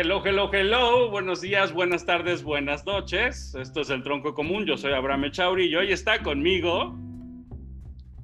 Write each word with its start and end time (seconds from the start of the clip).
Hello, 0.00 0.22
hello, 0.24 0.48
hello. 0.52 1.10
Buenos 1.10 1.40
días, 1.40 1.72
buenas 1.72 2.06
tardes, 2.06 2.44
buenas 2.44 2.86
noches. 2.86 3.52
Esto 3.56 3.80
es 3.80 3.90
el 3.90 4.04
Tronco 4.04 4.32
Común. 4.32 4.64
Yo 4.64 4.76
soy 4.76 4.92
Abraham 4.92 5.24
Echauri 5.24 5.66
y 5.66 5.74
hoy 5.74 5.90
está 5.90 6.22
conmigo. 6.22 6.96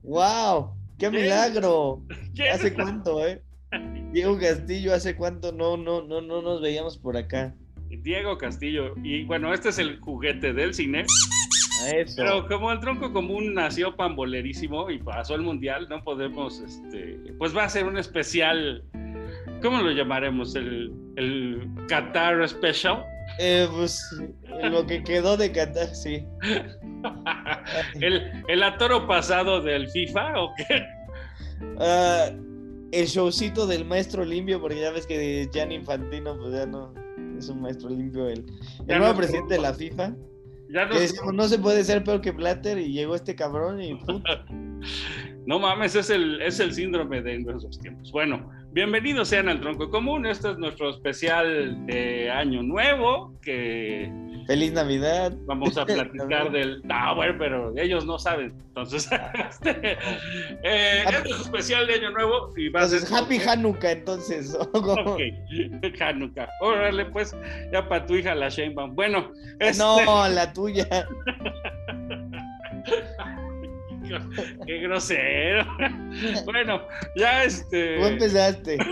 ¡Wow! 0.04 0.72
¡Qué 1.00 1.10
¿Quién? 1.10 1.22
milagro! 1.22 2.00
¿Quién? 2.32 2.52
¿Hace 2.52 2.72
cuánto, 2.74 3.26
eh? 3.26 3.42
Diego 4.12 4.38
Castillo, 4.38 4.94
¿hace 4.94 5.16
cuánto 5.16 5.50
no, 5.50 5.76
no, 5.76 6.00
no, 6.02 6.20
no 6.20 6.42
nos 6.42 6.62
veíamos 6.62 6.96
por 6.96 7.16
acá? 7.16 7.52
Diego 7.88 8.38
Castillo. 8.38 8.94
Y 9.02 9.24
bueno, 9.24 9.52
este 9.52 9.70
es 9.70 9.78
el 9.80 9.98
juguete 9.98 10.52
del 10.52 10.74
cine. 10.74 11.06
Eso. 11.92 12.14
Pero 12.16 12.46
como 12.46 12.70
el 12.70 12.78
Tronco 12.78 13.12
Común 13.12 13.52
nació 13.52 13.96
pambolerísimo 13.96 14.90
y 14.90 14.98
pasó 14.98 15.34
al 15.34 15.42
Mundial, 15.42 15.88
no 15.88 16.04
podemos, 16.04 16.60
este, 16.60 17.18
pues 17.36 17.54
va 17.54 17.64
a 17.64 17.68
ser 17.68 17.86
un 17.86 17.98
especial. 17.98 18.84
¿Cómo 19.64 19.80
lo 19.80 19.90
llamaremos? 19.92 20.54
El, 20.56 20.92
el 21.16 21.66
Qatar 21.88 22.46
Special. 22.46 23.02
Eh, 23.38 23.66
pues 23.74 23.98
lo 24.62 24.84
que 24.86 25.02
quedó 25.02 25.38
de 25.38 25.50
Qatar, 25.50 25.86
sí. 25.88 26.22
el, 28.02 28.30
el 28.46 28.62
atoro 28.62 29.06
pasado 29.06 29.62
del 29.62 29.88
FIFA 29.88 30.38
o 30.42 30.52
qué? 30.56 30.84
Ah, 31.80 32.26
el 32.92 33.06
showcito 33.06 33.66
del 33.66 33.86
maestro 33.86 34.22
limpio, 34.22 34.60
porque 34.60 34.80
ya 34.80 34.90
ves 34.90 35.06
que 35.06 35.48
Gianni 35.50 35.76
Infantino, 35.76 36.36
pues 36.38 36.52
ya 36.52 36.66
no 36.66 36.92
es 37.38 37.48
un 37.48 37.62
maestro 37.62 37.88
limpio. 37.88 38.28
El, 38.28 38.40
el 38.40 38.86
Ya 38.86 38.98
nuevo 38.98 39.14
no- 39.14 39.18
presidente 39.18 39.54
de 39.54 39.60
la 39.62 39.72
FIFA. 39.72 40.14
Ya 40.74 40.88
Que 40.90 41.00
decíamos, 41.00 41.32
no 41.32 41.48
se 41.48 41.58
puede 41.58 41.84
ser 41.84 42.04
peor 42.04 42.20
que 42.20 42.32
Blatter 42.32 42.78
y 42.78 42.92
llegó 42.92 43.14
este 43.14 43.34
cabrón 43.34 43.80
y. 43.80 43.98
No 45.46 45.58
mames, 45.58 45.94
es 45.94 46.08
el, 46.08 46.40
es 46.40 46.58
el 46.58 46.72
síndrome 46.72 47.20
de 47.20 47.38
nuestros 47.38 47.78
tiempos. 47.78 48.10
Bueno, 48.12 48.50
bienvenidos 48.74 49.28
sean 49.28 49.48
al 49.48 49.60
Tronco 49.60 49.88
Común. 49.88 50.26
Este 50.26 50.50
es 50.50 50.58
nuestro 50.58 50.90
especial 50.90 51.86
de 51.86 52.28
Año 52.28 52.60
Nuevo, 52.64 53.32
que 53.40 54.10
Feliz 54.48 54.72
Navidad. 54.72 55.32
vamos 55.46 55.78
a 55.78 55.86
platicar 55.86 56.50
del... 56.50 56.82
No, 56.82 57.14
bueno, 57.14 57.36
pero 57.38 57.72
ellos 57.76 58.04
no 58.04 58.18
saben. 58.18 58.52
Entonces, 58.66 59.08
este, 59.50 59.92
eh, 60.64 61.04
este 61.06 61.28
es 61.30 61.36
un 61.36 61.42
especial 61.42 61.86
de 61.86 61.94
Año 61.94 62.10
Nuevo 62.10 62.50
y 62.56 62.68
va 62.68 62.80
a 62.80 62.88
ser... 62.88 62.98
Entonces, 62.98 63.22
Happy 63.22 63.48
Hanukkah, 63.48 63.92
entonces. 63.92 64.58
Ok, 64.72 65.20
Hanukkah. 66.00 66.48
Órale, 66.60 67.06
pues, 67.06 67.34
ya 67.72 67.88
para 67.88 68.04
tu 68.04 68.16
hija 68.16 68.34
la 68.34 68.48
Sheinbaum. 68.48 68.96
Bueno, 68.96 69.30
este... 69.60 69.78
No, 69.78 70.28
la 70.28 70.52
tuya. 70.52 71.06
Qué 74.66 74.78
grosero. 74.78 75.64
Bueno, 76.44 76.82
ya 77.16 77.44
este... 77.44 77.96
Tú 77.98 78.04
empezaste. 78.04 78.78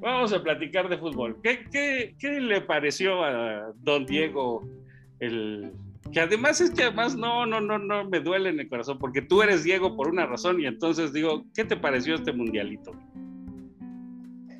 Vamos 0.00 0.32
a 0.32 0.42
platicar 0.42 0.88
de 0.88 0.98
fútbol. 0.98 1.38
¿Qué, 1.42 1.64
qué, 1.70 2.14
qué 2.18 2.40
le 2.40 2.60
pareció 2.60 3.24
a 3.24 3.72
don 3.76 4.04
Diego 4.06 4.68
el 5.20 5.72
que 6.12 6.20
además 6.20 6.60
es 6.60 6.70
que 6.70 6.84
además 6.84 7.16
no, 7.16 7.46
no, 7.46 7.60
no, 7.60 7.78
no 7.78 8.08
me 8.08 8.20
duele 8.20 8.50
en 8.50 8.60
el 8.60 8.68
corazón 8.68 8.98
porque 8.98 9.22
tú 9.22 9.42
eres 9.42 9.64
Diego 9.64 9.96
por 9.96 10.08
una 10.08 10.26
razón 10.26 10.60
y 10.60 10.66
entonces 10.66 11.12
digo, 11.12 11.44
¿qué 11.54 11.64
te 11.64 11.76
pareció 11.76 12.14
este 12.14 12.32
mundialito? 12.32 12.92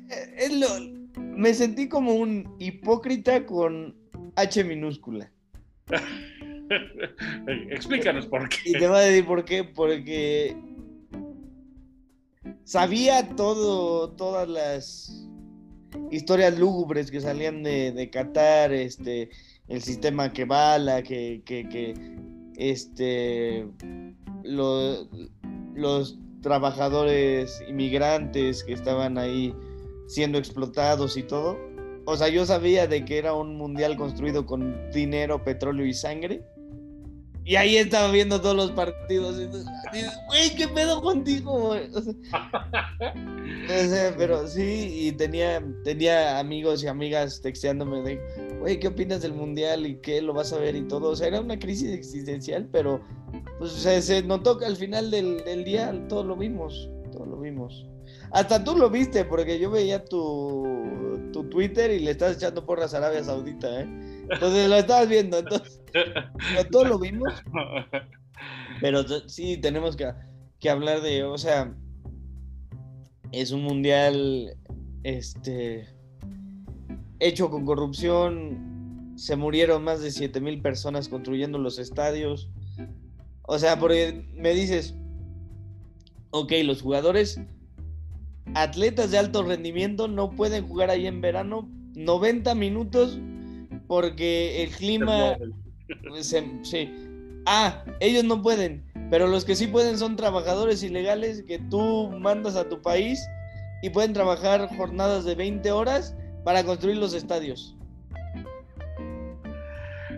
Eh, 0.09 0.35
es 0.37 0.59
lo- 0.59 0.97
me 1.21 1.53
sentí 1.53 1.87
como 1.87 2.13
un 2.15 2.55
hipócrita 2.59 3.45
con 3.45 3.95
H 4.35 4.63
minúscula. 4.63 5.31
Explícanos 7.69 8.25
por 8.27 8.43
Y 8.65 8.73
qué. 8.73 8.79
te 8.79 8.87
voy 8.87 8.97
a 8.97 9.01
decir 9.01 9.25
por 9.25 9.45
qué. 9.45 9.63
Porque 9.63 10.55
sabía 12.63 13.27
todo, 13.35 14.11
todas 14.11 14.47
las 14.47 15.27
historias 16.11 16.57
lúgubres 16.57 17.11
que 17.11 17.21
salían 17.21 17.63
de, 17.63 18.09
Qatar, 18.11 18.71
este, 18.73 19.29
el 19.67 19.81
sistema 19.81 20.31
que 20.33 20.45
bala, 20.45 21.01
que, 21.03 21.41
que, 21.45 21.67
que 21.69 21.93
este, 22.57 23.67
lo- 24.43 25.07
los 25.75 26.17
trabajadores 26.41 27.61
inmigrantes 27.67 28.63
que 28.63 28.73
estaban 28.73 29.17
ahí 29.17 29.53
siendo 30.07 30.37
explotados 30.37 31.17
y 31.17 31.23
todo. 31.23 31.57
O 32.05 32.15
sea, 32.15 32.29
yo 32.29 32.45
sabía 32.45 32.87
de 32.87 33.03
que 33.03 33.17
era 33.17 33.33
un 33.33 33.57
mundial 33.57 33.97
construido 33.97 34.45
con 34.45 34.89
dinero, 34.91 35.43
petróleo 35.43 35.85
y 35.85 35.93
sangre. 35.93 36.41
Y 37.47 37.55
ahí 37.55 37.77
estaba 37.77 38.11
viendo 38.11 38.41
todos 38.41 38.57
los 38.57 38.71
partidos. 38.71 39.39
y 39.39 39.47
dices, 39.47 39.65
Güey, 40.27 40.53
¿qué 40.57 40.67
pedo 40.67 41.01
contigo? 41.01 41.69
güey?" 41.69 41.89
O 41.93 42.01
sea, 42.01 42.13
o 43.85 43.89
sea, 43.89 44.13
pero 44.17 44.45
sí, 44.45 45.07
y 45.07 45.11
tenía, 45.13 45.63
tenía 45.85 46.39
amigos 46.39 46.83
y 46.83 46.87
amigas 46.87 47.39
texteándome 47.41 48.01
de, 48.01 48.19
güey, 48.59 48.77
¿qué 48.81 48.89
opinas 48.89 49.21
del 49.21 49.33
mundial 49.33 49.87
y 49.87 49.95
qué 50.01 50.21
lo 50.21 50.33
vas 50.33 50.51
a 50.51 50.59
ver 50.59 50.75
y 50.75 50.81
todo? 50.89 51.11
O 51.11 51.15
sea, 51.15 51.27
era 51.27 51.39
una 51.39 51.57
crisis 51.57 51.91
existencial, 51.93 52.67
pero 52.69 53.01
pues 53.59 53.71
se, 53.71 54.01
se 54.01 54.23
notó 54.23 54.57
que 54.57 54.65
al 54.65 54.75
final 54.75 55.09
del, 55.09 55.41
del 55.45 55.63
día 55.63 55.93
todo 56.09 56.25
lo 56.25 56.35
vimos, 56.35 56.89
todo 57.13 57.25
lo 57.25 57.39
vimos. 57.39 57.87
Hasta 58.31 58.61
tú 58.61 58.75
lo 58.75 58.89
viste, 58.89 59.23
porque 59.23 59.57
yo 59.57 59.71
veía 59.71 60.03
tu, 60.03 61.29
tu 61.31 61.45
Twitter 61.45 61.91
y 61.91 61.99
le 61.99 62.11
estás 62.11 62.35
echando 62.35 62.65
porras 62.65 62.93
a 62.93 62.97
Arabia 62.97 63.23
Saudita, 63.23 63.81
¿eh? 63.81 63.87
Entonces 64.29 64.67
lo 64.67 64.75
estabas 64.75 65.07
viendo, 65.07 65.37
entonces 65.37 65.79
pero 66.03 66.69
todo 66.69 66.85
lo 66.85 66.99
vimos. 66.99 67.33
Pero 68.81 69.03
sí, 69.27 69.57
tenemos 69.57 69.95
que, 69.95 70.11
que 70.59 70.69
hablar 70.69 71.01
de, 71.01 71.23
o 71.23 71.37
sea, 71.37 71.75
es 73.31 73.51
un 73.51 73.63
mundial, 73.63 74.55
este, 75.03 75.87
hecho 77.19 77.49
con 77.49 77.65
corrupción, 77.65 79.13
se 79.15 79.35
murieron 79.35 79.83
más 79.83 80.01
de 80.01 80.11
7 80.11 80.39
mil 80.41 80.61
personas 80.61 81.09
construyendo 81.09 81.57
los 81.57 81.79
estadios. 81.79 82.49
O 83.43 83.57
sea, 83.57 83.79
porque 83.79 84.25
me 84.33 84.53
dices, 84.53 84.95
ok, 86.31 86.51
los 86.63 86.81
jugadores, 86.81 87.39
atletas 88.53 89.11
de 89.11 89.17
alto 89.17 89.43
rendimiento 89.43 90.07
no 90.07 90.31
pueden 90.31 90.67
jugar 90.67 90.89
ahí 90.89 91.07
en 91.07 91.21
verano 91.21 91.69
90 91.95 92.53
minutos 92.55 93.19
porque 93.87 94.63
el 94.63 94.69
clima... 94.69 95.37
Sí. 96.63 96.89
Ah, 97.45 97.83
ellos 97.99 98.23
no 98.25 98.41
pueden, 98.41 98.83
pero 99.09 99.27
los 99.27 99.45
que 99.45 99.55
sí 99.55 99.67
pueden 99.67 99.97
son 99.97 100.15
trabajadores 100.15 100.83
ilegales 100.83 101.43
que 101.43 101.59
tú 101.59 102.09
mandas 102.19 102.55
a 102.55 102.67
tu 102.67 102.81
país 102.81 103.25
y 103.81 103.89
pueden 103.89 104.11
trabajar 104.13 104.67
jornadas 104.75 105.23
de 105.23 105.35
20 105.35 105.71
horas 105.71 106.15
para 106.43 106.63
construir 106.63 106.97
los 106.97 107.13
estadios. 107.13 107.75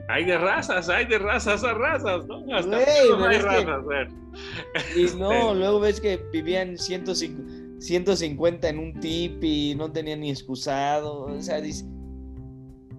Hay 0.08 0.26
de 0.26 0.38
razas, 0.40 0.90
hay 0.90 1.06
de 1.06 1.20
razas 1.20 1.64
a 1.64 1.74
razas, 1.74 2.26
¿no? 2.26 2.44
Hasta 2.56 2.78
Güey, 2.80 3.10
no 3.18 3.26
hay 3.26 3.38
que-. 3.38 5.00
Y 5.00 5.16
no, 5.18 5.54
luego 5.54 5.80
ves 5.80 6.02
que 6.02 6.18
vivían 6.32 6.78
105 6.78 7.44
150 7.80 8.68
en 8.70 8.80
un 8.80 9.00
tipi, 9.00 9.74
no 9.76 9.90
tenían 9.92 10.20
ni 10.20 10.32
excusado, 10.32 11.22
o 11.22 11.42
sea, 11.42 11.62
dice- 11.62 11.86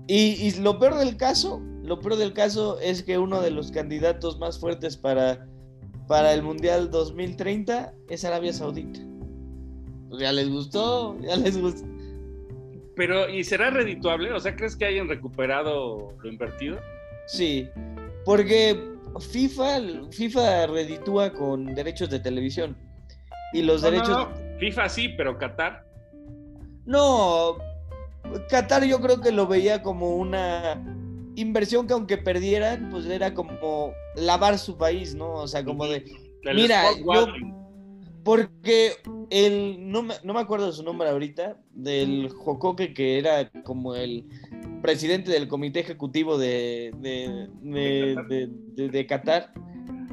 y, 0.06 0.46
y 0.46 0.52
lo 0.60 0.78
peor 0.78 0.94
del 0.94 1.16
caso, 1.16 1.60
lo 1.90 1.98
peor 1.98 2.14
del 2.14 2.32
caso 2.32 2.78
es 2.78 3.02
que 3.02 3.18
uno 3.18 3.40
de 3.40 3.50
los 3.50 3.72
candidatos 3.72 4.38
más 4.38 4.60
fuertes 4.60 4.96
para, 4.96 5.44
para 6.06 6.32
el 6.32 6.40
Mundial 6.40 6.88
2030 6.88 7.92
es 8.08 8.24
Arabia 8.24 8.52
Saudita. 8.52 9.00
Pues 10.08 10.22
ya 10.22 10.30
les 10.30 10.48
gustó, 10.48 11.18
ya 11.20 11.34
les 11.34 11.60
gustó. 11.60 11.84
Pero, 12.94 13.28
¿y 13.28 13.42
será 13.42 13.70
redituable? 13.70 14.32
O 14.32 14.38
sea, 14.38 14.54
¿crees 14.54 14.76
que 14.76 14.84
hayan 14.84 15.08
recuperado 15.08 16.14
lo 16.22 16.30
invertido? 16.30 16.78
Sí, 17.26 17.68
porque 18.24 18.80
FIFA, 19.18 19.80
FIFA 20.12 20.68
reditúa 20.68 21.32
con 21.32 21.74
derechos 21.74 22.08
de 22.08 22.20
televisión. 22.20 22.76
Y 23.52 23.62
los 23.62 23.82
No, 23.82 23.88
no, 23.90 23.96
derechos... 23.96 24.28
no, 24.28 24.58
FIFA 24.60 24.88
sí, 24.88 25.08
pero 25.16 25.36
Qatar. 25.38 25.84
No, 26.86 27.56
Qatar 28.48 28.84
yo 28.84 29.00
creo 29.00 29.20
que 29.20 29.32
lo 29.32 29.48
veía 29.48 29.82
como 29.82 30.14
una 30.14 30.80
inversión 31.40 31.86
que 31.86 31.92
aunque 31.92 32.18
perdieran, 32.18 32.88
pues 32.90 33.06
era 33.06 33.34
como 33.34 33.92
lavar 34.16 34.58
su 34.58 34.76
país, 34.76 35.14
¿no? 35.14 35.32
O 35.34 35.48
sea, 35.48 35.64
como 35.64 35.86
de... 35.86 36.04
Mira, 36.54 36.84
yo-. 36.98 37.26
Porque 38.22 38.92
el, 39.30 39.90
no 39.90 40.02
me, 40.02 40.14
no 40.24 40.34
me 40.34 40.40
acuerdo 40.40 40.66
de 40.66 40.72
su 40.72 40.82
nombre 40.82 41.08
ahorita, 41.08 41.56
del 41.72 42.28
Jocoque 42.28 42.92
que 42.92 43.18
era 43.18 43.50
como 43.64 43.94
el 43.94 44.26
presidente 44.82 45.30
del 45.30 45.48
comité 45.48 45.80
ejecutivo 45.80 46.36
de, 46.36 46.92
de, 46.98 47.48
de, 47.62 48.48
de- 48.88 49.06
Qatar, 49.06 49.52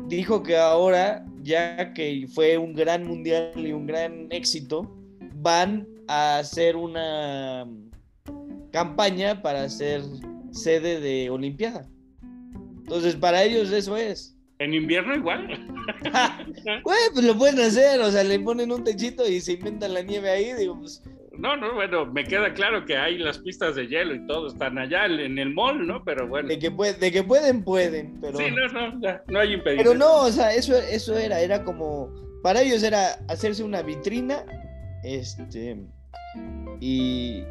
dijo 0.07 0.41
que 0.41 0.57
ahora, 0.57 1.25
ya 1.43 1.93
que 1.93 2.27
fue 2.33 2.57
un 2.57 2.73
gran 2.73 3.05
mundial 3.05 3.51
y 3.55 3.73
un 3.73 3.85
gran 3.87 4.27
éxito, 4.31 4.89
van 5.35 5.87
a 6.07 6.39
hacer 6.39 6.75
una 6.77 7.67
campaña 8.71 9.41
para 9.41 9.67
ser 9.69 10.01
sede 10.51 10.99
de 10.99 11.29
Olimpiada. 11.29 11.87
Entonces, 12.87 13.15
para 13.15 13.43
ellos 13.43 13.71
eso 13.71 13.97
es. 13.97 14.37
¿En 14.59 14.73
invierno 14.73 15.15
igual? 15.15 15.47
Güey, 16.83 16.99
pues 17.13 17.25
lo 17.25 17.37
pueden 17.37 17.59
hacer, 17.59 17.99
o 18.01 18.11
sea, 18.11 18.23
le 18.23 18.39
ponen 18.39 18.71
un 18.71 18.83
techito 18.83 19.27
y 19.27 19.39
se 19.39 19.53
inventan 19.53 19.93
la 19.93 20.01
nieve 20.01 20.29
ahí, 20.29 20.53
digo, 20.53 20.79
pues 20.79 21.03
No, 21.37 21.55
no, 21.55 21.75
bueno, 21.75 22.05
me 22.07 22.23
queda 22.23 22.53
claro 22.53 22.85
que 22.85 22.97
hay 22.97 23.17
las 23.19 23.37
pistas 23.37 23.75
de 23.75 23.87
hielo 23.87 24.15
y 24.15 24.25
todo 24.25 24.47
están 24.47 24.77
allá 24.77 25.05
en 25.05 25.37
el 25.37 25.53
mall, 25.53 25.85
¿no? 25.85 26.03
Pero 26.03 26.27
bueno. 26.27 26.49
De 26.49 26.57
que, 26.59 26.69
de 26.69 27.11
que 27.11 27.23
pueden, 27.23 27.63
pueden, 27.63 28.19
pero... 28.19 28.37
Sí, 28.37 28.45
no, 28.51 28.91
no, 28.91 29.19
no 29.27 29.39
hay 29.39 29.53
impedimento. 29.53 29.91
Pero 29.91 29.99
no, 29.99 30.21
o 30.21 30.31
sea, 30.31 30.53
eso, 30.53 30.75
eso 30.75 31.17
era, 31.17 31.39
era 31.39 31.63
como, 31.63 32.09
para 32.41 32.61
ellos 32.61 32.81
era 32.83 33.19
hacerse 33.27 33.63
una 33.63 33.81
vitrina, 33.83 34.43
este, 35.03 35.77
y, 36.81 37.43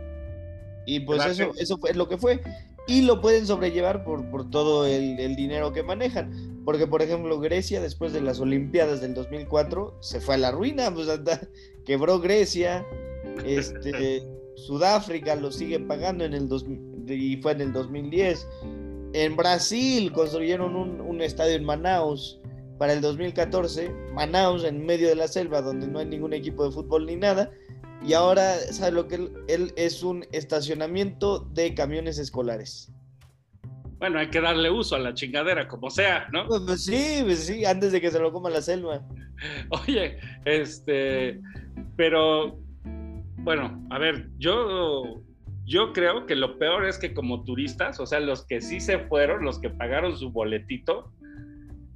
y 0.87 1.00
pues 1.00 1.25
eso, 1.25 1.52
eso 1.58 1.78
fue 1.78 1.94
lo 1.94 2.08
que 2.08 2.19
fue. 2.19 2.40
Y 2.87 3.03
lo 3.03 3.21
pueden 3.21 3.47
sobrellevar 3.47 4.05
por, 4.05 4.31
por 4.31 4.49
todo 4.50 4.87
el, 4.87 5.19
el, 5.19 5.35
dinero 5.35 5.73
que 5.73 5.83
manejan. 5.83 6.62
Porque, 6.65 6.87
por 6.87 7.03
ejemplo, 7.03 7.41
Grecia, 7.41 7.81
después 7.81 8.12
de 8.12 8.21
las 8.21 8.41
Olimpiadas 8.41 9.00
del 9.00 9.15
2004, 9.15 9.99
se 10.00 10.21
fue 10.21 10.37
a 10.37 10.38
la 10.38 10.50
ruina. 10.50 10.91
Pues, 10.94 11.09
quebró 11.85 12.21
Grecia. 12.21 12.87
Este, 13.44 14.27
Sudáfrica 14.55 15.37
lo 15.37 15.53
sigue 15.53 15.79
pagando 15.79 16.25
en 16.25 16.33
el 16.33 16.49
y 17.06 17.37
fue 17.37 17.53
en 17.53 17.61
el 17.61 17.73
2010. 17.73 18.49
En 19.12 19.37
Brasil 19.37 20.11
construyeron 20.11 20.75
un, 20.75 21.03
un 21.03 21.21
estadio 21.21 21.55
en 21.55 21.65
Manaus 21.65 22.41
para 22.79 22.94
el 22.94 23.03
2014. 23.03 23.91
Manaus, 24.15 24.65
en 24.65 24.87
medio 24.87 25.09
de 25.09 25.17
la 25.17 25.29
selva, 25.29 25.61
donde 25.61 25.87
no 25.87 25.99
hay 25.99 26.06
ningún 26.06 26.32
equipo 26.32 26.65
de 26.65 26.71
fútbol 26.71 27.05
ni 27.05 27.17
nada 27.17 27.53
y 28.04 28.12
ahora, 28.12 28.54
¿sabe 28.72 28.93
lo 28.93 29.08
que 29.08 29.31
él, 29.48 29.72
es 29.76 30.02
un 30.02 30.25
estacionamiento 30.32 31.40
de 31.52 31.75
camiones 31.75 32.19
escolares? 32.19 32.93
Bueno, 33.98 34.19
hay 34.19 34.28
que 34.28 34.40
darle 34.40 34.70
uso 34.70 34.96
a 34.96 34.98
la 34.98 35.14
chingadera, 35.14 35.66
como 35.66 35.90
sea, 35.90 36.28
¿no? 36.32 36.46
Pues, 36.46 36.62
pues 36.66 36.84
sí, 36.84 37.22
pues 37.25 37.46
sí, 37.46 37.64
antes 37.64 37.93
de 37.93 38.00
que 38.00 38.10
se 38.10 38.19
lo 38.19 38.32
coma 38.32 38.50
la 38.50 38.60
selva. 38.60 39.02
Oye, 39.87 40.19
este, 40.44 41.40
pero, 41.96 42.58
bueno, 43.38 43.87
a 43.90 43.98
ver, 43.98 44.28
yo, 44.38 45.22
yo 45.64 45.93
creo 45.93 46.26
que 46.26 46.37
lo 46.37 46.58
peor 46.58 46.87
es 46.87 46.98
que 46.98 47.14
como 47.14 47.44
turistas, 47.44 47.98
o 47.98 48.06
sea, 48.06 48.20
los 48.20 48.44
que 48.44 48.60
sí 48.60 48.81
se 48.81 48.98
fueron, 48.98 49.44
los 49.44 49.58
que 49.58 49.70
pagaron 49.70 50.16
su 50.16 50.31
boletito, 50.31 51.10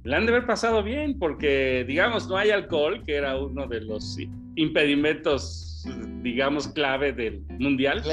le 0.03 0.15
han 0.15 0.25
de 0.25 0.31
haber 0.31 0.47
pasado 0.47 0.81
bien, 0.81 1.19
porque, 1.19 1.85
digamos, 1.87 2.27
no 2.27 2.35
hay 2.35 2.49
alcohol, 2.49 3.03
que 3.05 3.15
era 3.15 3.37
uno 3.37 3.67
de 3.67 3.81
los 3.81 4.17
impedimentos 4.55 5.70
digamos, 6.21 6.67
clave 6.67 7.13
del 7.13 7.43
mundial. 7.59 8.03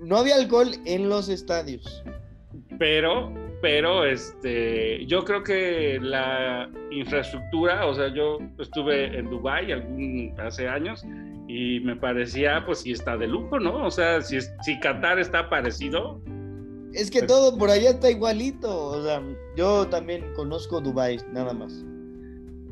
No 0.00 0.16
había 0.16 0.36
alcohol 0.36 0.68
en 0.84 1.08
los 1.08 1.28
estadios. 1.28 2.02
Pero, 2.78 3.32
pero, 3.60 4.04
este, 4.04 5.04
yo 5.06 5.24
creo 5.24 5.42
que 5.42 5.98
la 6.00 6.70
infraestructura, 6.90 7.86
o 7.86 7.94
sea, 7.94 8.12
yo 8.14 8.38
estuve 8.58 9.18
en 9.18 9.28
Dubái 9.28 9.72
algún, 9.72 10.34
hace 10.38 10.68
años 10.68 11.04
y 11.48 11.80
me 11.80 11.96
parecía, 11.96 12.64
pues, 12.64 12.80
si 12.80 12.92
está 12.92 13.16
de 13.16 13.26
lujo, 13.26 13.58
¿no? 13.58 13.84
O 13.84 13.90
sea, 13.90 14.20
si, 14.22 14.38
si 14.40 14.78
Qatar 14.80 15.18
está 15.18 15.50
parecido. 15.50 16.20
Es 16.92 17.10
que 17.10 17.22
todo 17.22 17.58
por 17.58 17.70
allá 17.70 17.90
está 17.90 18.10
igualito, 18.10 18.90
o 18.90 19.02
sea, 19.02 19.22
yo 19.56 19.88
también 19.88 20.24
conozco 20.34 20.80
Dubái, 20.80 21.18
nada 21.32 21.52
más. 21.52 21.84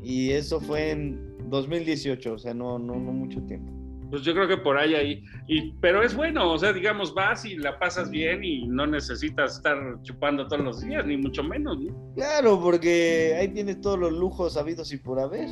Y 0.02 0.30
eso 0.30 0.60
fue 0.60 0.92
en 0.92 1.50
2018, 1.50 2.32
o 2.32 2.38
sea, 2.38 2.54
no, 2.54 2.78
no, 2.78 2.94
no 2.94 3.12
mucho 3.12 3.40
tiempo. 3.42 3.75
Pues 4.10 4.22
yo 4.22 4.34
creo 4.34 4.46
que 4.46 4.56
por 4.56 4.78
ahí 4.78 4.94
ahí. 4.94 5.24
Y, 5.48 5.72
pero 5.80 6.02
es 6.02 6.14
bueno, 6.14 6.52
o 6.52 6.58
sea, 6.58 6.72
digamos, 6.72 7.12
vas 7.12 7.44
y 7.44 7.56
la 7.56 7.78
pasas 7.78 8.10
bien 8.10 8.44
y 8.44 8.66
no 8.66 8.86
necesitas 8.86 9.56
estar 9.56 10.00
chupando 10.02 10.46
todos 10.46 10.62
los 10.62 10.80
días, 10.82 11.04
ni 11.06 11.16
mucho 11.16 11.42
menos, 11.42 11.78
¿no? 11.80 12.14
Claro, 12.14 12.60
porque 12.60 13.36
ahí 13.38 13.48
tienes 13.48 13.80
todos 13.80 13.98
los 13.98 14.12
lujos 14.12 14.56
habidos 14.56 14.92
y 14.92 14.98
por 14.98 15.18
haber. 15.18 15.48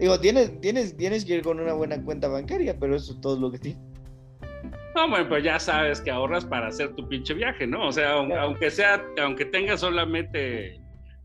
Digo, 0.00 0.18
tienes, 0.20 0.60
tienes, 0.60 0.96
tienes 0.96 1.24
que 1.24 1.36
ir 1.36 1.42
con 1.42 1.60
una 1.60 1.72
buena 1.72 2.02
cuenta 2.02 2.28
bancaria, 2.28 2.76
pero 2.78 2.96
eso 2.96 3.12
es 3.12 3.20
todo 3.20 3.38
lo 3.38 3.50
que 3.50 3.58
tienes. 3.58 3.80
No, 4.94 5.08
bueno, 5.08 5.28
pues 5.28 5.44
ya 5.44 5.60
sabes 5.60 6.00
que 6.00 6.10
ahorras 6.10 6.44
para 6.44 6.68
hacer 6.68 6.94
tu 6.96 7.08
pinche 7.08 7.34
viaje, 7.34 7.66
¿no? 7.66 7.86
O 7.86 7.92
sea, 7.92 8.14
aunque 8.14 8.70
sea, 8.70 9.04
aunque 9.22 9.44
tengas 9.44 9.80
solamente, 9.80 10.80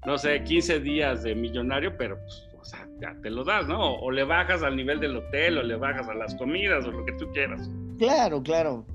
no 0.05 0.17
sé, 0.17 0.43
15 0.43 0.79
días 0.79 1.23
de 1.23 1.33
millonario, 1.33 1.97
pero 1.97 2.17
pues 2.17 2.52
o 2.63 2.65
sea, 2.65 2.87
ya 3.01 3.13
te 3.21 3.29
lo 3.29 3.43
das, 3.43 3.67
¿no? 3.67 3.95
O, 3.95 4.09
le 4.09 4.23
bajas 4.23 4.63
al 4.63 4.77
nivel 4.77 5.01
del 5.01 5.17
hotel, 5.17 5.57
o 5.57 5.63
le 5.63 5.75
bajas 5.75 6.07
a 6.07 6.13
las 6.13 6.33
comidas, 6.35 6.85
o 6.85 6.91
lo 6.91 7.05
que 7.05 7.11
tú 7.13 7.29
quieras. 7.33 7.69
Claro, 7.99 8.41
claro. 8.41 8.85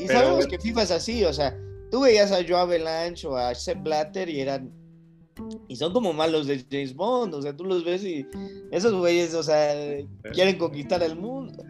Y 0.00 0.06
sabemos 0.06 0.46
que 0.46 0.58
FIFA 0.58 0.82
es 0.84 0.90
así, 0.90 1.22
o 1.24 1.32
sea, 1.34 1.54
tú 1.90 2.00
veías 2.00 2.32
a 2.32 2.36
Joe 2.36 2.56
Avalanche 2.56 3.26
o 3.26 3.36
a 3.36 3.54
Sepp 3.54 3.82
Blatter 3.82 4.30
y 4.30 4.40
eran. 4.40 4.72
Y 5.68 5.76
son 5.76 5.92
como 5.92 6.14
malos 6.14 6.46
de 6.46 6.64
James 6.70 6.94
Bond, 6.94 7.34
o 7.34 7.42
sea, 7.42 7.54
tú 7.54 7.64
los 7.64 7.84
ves 7.84 8.02
y 8.04 8.26
esos 8.72 8.94
güeyes, 8.94 9.34
o 9.34 9.42
sea, 9.42 9.74
quieren 10.32 10.56
conquistar 10.56 11.02
el 11.02 11.16
mundo. 11.16 11.62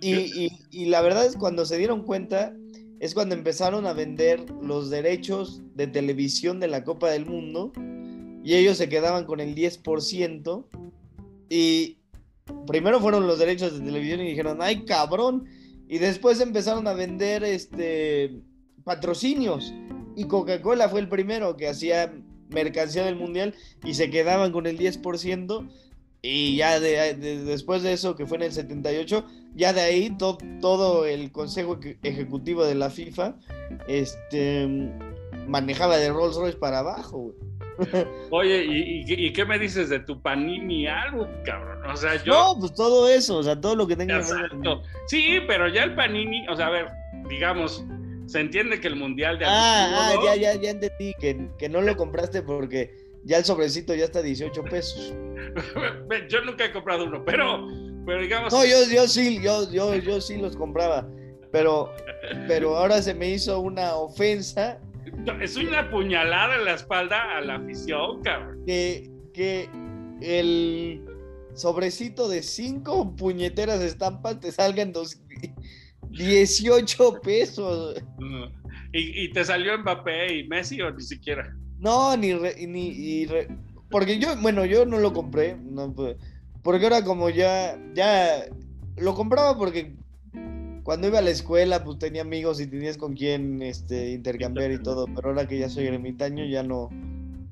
Y, 0.00 0.14
y, 0.14 0.58
y 0.70 0.86
la 0.86 1.02
verdad 1.02 1.26
es 1.26 1.36
cuando 1.36 1.66
se 1.66 1.76
dieron 1.76 2.04
cuenta, 2.04 2.54
es 3.00 3.12
cuando 3.12 3.34
empezaron 3.34 3.86
a 3.86 3.92
vender 3.92 4.48
los 4.62 4.88
derechos 4.88 5.60
de 5.74 5.88
televisión 5.88 6.58
de 6.58 6.68
la 6.68 6.84
Copa 6.84 7.10
del 7.10 7.26
Mundo 7.26 7.70
y 8.42 8.54
ellos 8.54 8.76
se 8.78 8.88
quedaban 8.88 9.24
con 9.24 9.40
el 9.40 9.54
10%. 9.54 10.66
Y 11.48 11.98
primero 12.66 13.00
fueron 13.00 13.26
los 13.26 13.38
derechos 13.38 13.78
de 13.78 13.84
televisión 13.84 14.20
y 14.20 14.28
dijeron, 14.28 14.58
ay 14.60 14.84
cabrón. 14.84 15.46
Y 15.88 15.98
después 15.98 16.40
empezaron 16.40 16.86
a 16.86 16.92
vender 16.92 17.42
este 17.44 18.40
patrocinios. 18.84 19.74
Y 20.16 20.24
Coca-Cola 20.24 20.88
fue 20.88 21.00
el 21.00 21.08
primero 21.08 21.56
que 21.56 21.68
hacía 21.68 22.12
mercancía 22.48 23.04
del 23.04 23.16
mundial 23.16 23.54
y 23.84 23.94
se 23.94 24.10
quedaban 24.10 24.52
con 24.52 24.66
el 24.66 24.78
10%. 24.78 25.68
Y 26.22 26.56
ya 26.56 26.78
después 26.80 27.82
de 27.82 27.94
eso, 27.94 28.14
que 28.14 28.26
fue 28.26 28.36
en 28.36 28.44
el 28.44 28.52
78, 28.52 29.24
ya 29.54 29.72
de 29.72 29.80
ahí 29.80 30.16
todo 30.60 31.06
el 31.06 31.32
consejo 31.32 31.80
ejecutivo 32.02 32.64
de 32.64 32.74
la 32.74 32.90
FIFA 32.90 33.36
este, 33.88 34.68
manejaba 35.46 35.96
de 35.96 36.10
Rolls 36.10 36.36
Royce 36.36 36.58
para 36.58 36.80
abajo. 36.80 37.34
Oye, 38.30 38.64
¿y, 38.66 39.32
qué 39.32 39.44
me 39.44 39.58
dices 39.58 39.88
de 39.88 40.00
tu 40.00 40.20
panini 40.20 40.86
algo, 40.86 41.28
cabrón? 41.44 41.84
O 41.90 41.96
sea, 41.96 42.22
yo. 42.22 42.32
No, 42.32 42.60
pues 42.60 42.74
todo 42.74 43.08
eso, 43.08 43.38
o 43.38 43.42
sea, 43.42 43.60
todo 43.60 43.76
lo 43.76 43.86
que 43.86 43.96
tenga 43.96 44.20
que 44.20 44.32
ver. 44.32 44.50
Sí, 45.06 45.40
pero 45.46 45.68
ya 45.68 45.84
el 45.84 45.94
panini, 45.94 46.46
o 46.48 46.56
sea, 46.56 46.66
a 46.66 46.70
ver, 46.70 46.88
digamos, 47.28 47.84
se 48.26 48.40
entiende 48.40 48.80
que 48.80 48.88
el 48.88 48.96
mundial 48.96 49.38
de. 49.38 49.46
Ah, 49.46 50.12
ah 50.12 50.14
ya, 50.24 50.36
ya, 50.36 50.54
ya 50.54 50.70
entendí, 50.70 51.14
que, 51.18 51.48
que 51.58 51.68
no 51.68 51.80
lo 51.80 51.96
compraste 51.96 52.42
porque 52.42 52.94
ya 53.24 53.38
el 53.38 53.44
sobrecito 53.44 53.94
ya 53.94 54.04
está 54.04 54.20
a 54.20 54.22
18 54.22 54.62
pesos. 54.64 55.14
yo 56.28 56.40
nunca 56.42 56.64
he 56.64 56.72
comprado 56.72 57.04
uno, 57.04 57.24
pero, 57.24 57.66
pero 58.06 58.22
digamos. 58.22 58.52
No, 58.52 58.64
yo, 58.64 58.76
yo 58.92 59.08
sí, 59.08 59.40
yo, 59.42 59.70
yo, 59.70 59.94
yo 59.96 60.20
sí 60.20 60.36
los 60.38 60.56
compraba. 60.56 61.08
Pero, 61.52 61.92
pero 62.46 62.76
ahora 62.76 63.02
se 63.02 63.12
me 63.12 63.28
hizo 63.30 63.58
una 63.58 63.96
ofensa 63.96 64.78
es 65.40 65.56
una 65.56 65.90
puñalada 65.90 66.56
en 66.56 66.64
la 66.64 66.74
espalda 66.74 67.36
a 67.36 67.40
la 67.40 67.56
afición, 67.56 68.22
cabrón. 68.22 68.64
Que, 68.66 69.10
que 69.32 69.68
el 70.20 71.02
sobrecito 71.54 72.28
de 72.28 72.42
cinco 72.42 73.14
puñeteras 73.16 73.80
estampas 73.80 74.40
te 74.40 74.52
salgan 74.52 74.92
dos, 74.92 75.20
18 76.10 77.20
pesos. 77.22 78.02
¿Y, 78.92 79.30
te 79.32 79.44
salió 79.44 79.78
Mbappé 79.78 80.38
y 80.38 80.48
Messi 80.48 80.80
o 80.80 80.90
ni 80.90 81.02
siquiera? 81.02 81.56
No, 81.78 82.16
ni, 82.16 82.34
ni 82.34 83.26
porque 83.90 84.18
yo, 84.18 84.36
bueno, 84.36 84.64
yo 84.64 84.86
no 84.86 84.98
lo 84.98 85.12
compré, 85.12 85.56
no, 85.56 85.94
porque 86.62 86.84
ahora 86.84 87.02
como 87.02 87.28
ya, 87.28 87.76
ya 87.94 88.44
lo 88.96 89.14
compraba 89.14 89.56
porque 89.56 89.94
cuando 90.82 91.08
iba 91.08 91.18
a 91.18 91.22
la 91.22 91.30
escuela, 91.30 91.84
pues 91.84 91.98
tenía 91.98 92.22
amigos 92.22 92.60
y 92.60 92.66
tenías 92.66 92.96
con 92.96 93.14
quién 93.14 93.62
este, 93.62 94.10
intercambiar 94.10 94.70
y 94.70 94.82
todo, 94.82 95.06
pero 95.14 95.28
ahora 95.28 95.46
que 95.46 95.58
ya 95.58 95.68
soy 95.68 95.86
ermitaño, 95.86 96.44
ya 96.44 96.62
no, 96.62 96.88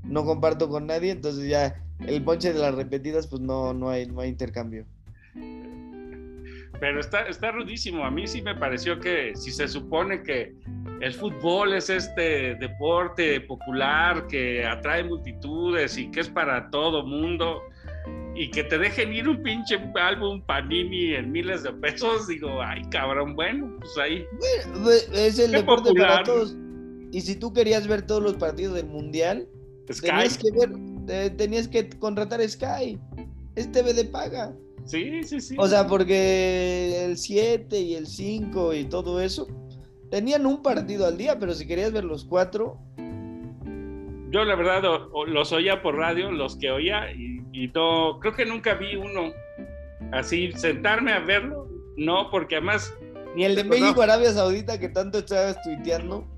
no 0.05 0.25
comparto 0.25 0.69
con 0.69 0.87
nadie, 0.87 1.11
entonces 1.11 1.49
ya 1.49 1.83
el 2.07 2.23
ponche 2.23 2.53
de 2.53 2.59
las 2.59 2.75
repetidas, 2.75 3.27
pues 3.27 3.43
no, 3.43 3.75
no, 3.75 3.91
hay, 3.91 4.07
no 4.07 4.21
hay 4.21 4.29
intercambio. 4.31 4.87
Pero 6.81 7.01
está, 7.01 7.23
está 7.23 7.51
rudísimo. 7.51 8.05
A 8.05 8.11
mí 8.11 8.27
sí 8.27 8.41
me 8.41 8.55
pareció 8.55 9.01
que 9.01 9.35
si 9.35 9.51
se 9.51 9.67
supone 9.67 10.23
que 10.23 10.55
el 11.01 11.13
fútbol 11.13 11.75
es 11.75 11.91
este 11.91 12.55
deporte 12.57 13.41
popular 13.41 14.27
que 14.29 14.65
atrae 14.65 15.05
multitudes 15.05 15.99
y 15.99 16.11
que 16.11 16.21
es 16.21 16.29
para 16.29 16.71
todo 16.71 17.05
mundo, 17.05 17.63
y 18.35 18.51
que 18.51 18.65
te 18.65 18.79
dejen 18.79 19.13
ir 19.13 19.29
un 19.29 19.43
pinche 19.43 19.79
álbum 19.95 20.41
Panini 20.43 21.15
en 21.15 21.33
miles 21.33 21.65
de 21.65 21.73
pesos, 21.73 22.29
digo, 22.29 22.63
ay 22.63 22.83
cabrón, 22.91 23.35
bueno, 23.35 23.77
pues 23.81 23.99
ahí. 23.99 24.25
Es 25.13 25.39
el 25.39 25.53
deporte 25.53 25.93
para 25.95 26.23
todos. 26.23 26.57
Y 27.11 27.21
si 27.21 27.37
tú 27.37 27.53
querías 27.53 27.87
ver 27.87 28.03
todos 28.03 28.23
los 28.23 28.35
partidos 28.35 28.75
del 28.75 28.87
mundial, 28.87 29.49
tenías 30.01 30.39
que 30.39 30.51
ver, 30.53 31.37
tenías 31.37 31.67
que 31.67 31.89
contratar 31.91 32.47
Sky. 32.49 32.99
Es 33.57 33.73
TV 33.73 33.93
de 33.95 34.05
paga. 34.05 34.55
Sí, 34.85 35.23
sí, 35.25 35.41
sí. 35.41 35.57
O 35.59 35.67
sea, 35.67 35.87
porque 35.87 37.05
el 37.05 37.19
7 37.19 37.81
y 37.81 37.95
el 37.95 38.07
5 38.07 38.75
y 38.75 38.85
todo 38.85 39.21
eso 39.21 39.49
tenían 40.11 40.47
un 40.47 40.63
partido 40.63 41.07
al 41.07 41.17
día, 41.17 41.39
pero 41.39 41.55
si 41.55 41.67
querías 41.67 41.93
ver 41.93 42.05
los 42.05 42.25
cuatro. 42.25 42.79
Yo 44.31 44.45
la 44.45 44.55
verdad 44.57 44.83
los 45.27 45.53
oía 45.53 45.83
por 45.83 45.97
radio, 45.97 46.31
los 46.31 46.57
que 46.57 46.71
oía, 46.71 47.11
y 47.13 47.38
y 47.59 47.69
no, 47.75 48.21
creo 48.21 48.35
que 48.35 48.47
nunca 48.47 48.75
vi 48.75 48.95
uno 48.95 49.33
así, 50.13 50.53
sentarme 50.53 51.13
a 51.13 51.19
verlo, 51.19 51.69
no, 51.97 52.31
porque 52.31 52.57
además. 52.57 52.95
Ni 53.35 53.45
el 53.45 53.57
de 53.57 53.65
México, 53.65 54.01
Arabia 54.01 54.33
Saudita, 54.33 54.79
que 54.79 54.89
tanto 54.89 55.19
estabas 55.19 55.61
tuiteando. 55.63 56.27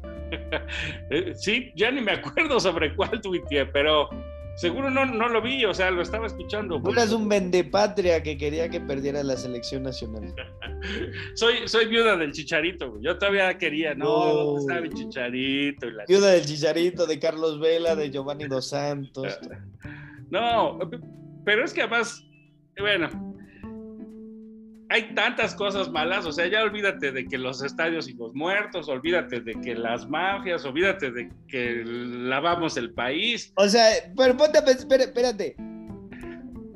Eh, 1.11 1.33
sí, 1.35 1.73
ya 1.75 1.91
ni 1.91 2.01
me 2.01 2.13
acuerdo 2.13 2.61
sobre 2.61 2.95
cuál 2.95 3.21
tuiteé, 3.21 3.67
pero 3.67 4.09
seguro 4.55 4.89
no, 4.89 5.05
no 5.05 5.29
lo 5.29 5.43
vi, 5.43 5.65
o 5.65 5.75
sea, 5.75 5.91
lo 5.91 6.03
estaba 6.03 6.29
escuchando. 6.29 6.81
Tú 6.81 6.93
eras 6.93 7.11
un 7.11 7.29
vendepatria 7.29 8.23
que 8.23 8.39
quería 8.39 8.69
que 8.69 8.81
perdiera 8.81 9.25
la 9.25 9.37
selección 9.37 9.83
nacional. 9.83 10.33
soy, 11.35 11.67
soy 11.67 11.87
viuda 11.87 12.17
del 12.17 12.31
chicharito, 12.31 12.97
yo 13.01 13.19
todavía 13.19 13.59
quería, 13.59 13.93
no, 13.97 14.55
no 14.55 14.61
sabe 14.61 14.89
chicharito. 14.91 15.89
Viuda 16.07 16.31
del 16.31 16.47
chicharito, 16.47 17.09
de 17.09 17.19
Carlos 17.19 17.59
Vela, 17.59 17.97
de 17.97 18.13
Giovanni 18.13 18.47
Dos 18.47 18.69
Santos. 18.69 19.37
No, 20.31 20.79
pero 21.45 21.65
es 21.65 21.73
que 21.73 21.83
además, 21.83 22.25
bueno, 22.79 23.09
hay 24.91 25.15
tantas 25.15 25.55
cosas 25.55 25.89
malas, 25.89 26.27
o 26.27 26.33
sea, 26.33 26.49
ya 26.49 26.63
olvídate 26.63 27.13
de 27.13 27.25
que 27.27 27.39
los 27.39 27.63
estadios 27.63 28.09
y 28.09 28.15
los 28.15 28.35
muertos, 28.35 28.89
olvídate 28.89 29.41
de 29.41 29.55
que 29.61 29.75
las 29.75 30.09
mafias, 30.09 30.65
olvídate 30.65 31.13
de 31.13 31.31
que 31.49 31.85
lavamos 31.85 32.77
el 32.77 32.93
país. 32.93 33.53
O 33.55 33.69
sea, 33.69 33.89
pero 34.17 34.37
ponte, 34.37 34.59
espérate. 34.69 35.55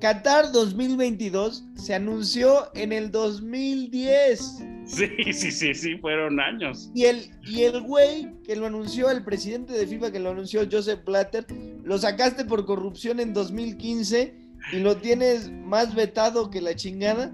Qatar 0.01 0.53
2022 0.53 1.65
se 1.75 1.95
anunció 1.95 2.71
en 2.75 2.93
el 2.93 3.11
2010. 3.11 4.74
Sí, 4.87 5.33
sí, 5.33 5.51
sí, 5.51 5.75
sí, 5.75 5.97
fueron 5.97 6.39
años. 6.41 6.91
Y 6.95 7.07
el, 7.07 7.31
y 7.43 7.63
el 7.63 7.81
güey 7.81 8.31
que 8.45 8.55
lo 8.55 8.67
anunció, 8.67 9.11
el 9.11 9.25
presidente 9.25 9.73
de 9.73 9.87
FIFA 9.87 10.13
que 10.13 10.21
lo 10.21 10.31
anunció, 10.31 10.63
Joseph 10.71 11.05
Blatter, 11.05 11.47
lo 11.83 11.99
sacaste 11.99 12.45
por 12.45 12.67
corrupción 12.67 13.19
en 13.19 13.33
2015 13.33 14.35
y 14.73 14.79
lo 14.81 14.97
tienes 14.97 15.51
más 15.51 15.95
vetado 15.95 16.51
que 16.51 16.61
la 16.61 16.75
chingada 16.75 17.33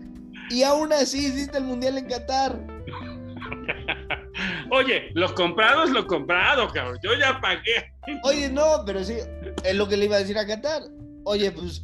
y 0.51 0.63
aún 0.63 0.93
así 0.93 1.27
hiciste 1.27 1.59
el 1.59 1.65
mundial 1.65 1.99
en 1.99 2.07
Qatar. 2.07 2.61
Oye, 4.71 5.11
lo 5.15 5.35
comprado 5.35 5.85
es 5.85 5.91
lo 5.91 6.07
comprado, 6.07 6.69
cabrón. 6.69 6.99
Yo 7.03 7.15
ya 7.15 7.41
pagué. 7.41 7.93
Oye, 8.25 8.49
no, 8.49 8.85
pero 8.87 9.03
sí, 9.03 9.17
es 9.65 9.75
lo 9.75 9.89
que 9.89 9.97
le 9.97 10.05
iba 10.05 10.17
a 10.17 10.21
decir 10.21 10.39
a 10.39 10.47
Qatar. 10.47 10.83
Oye, 11.25 11.51
pues 11.51 11.83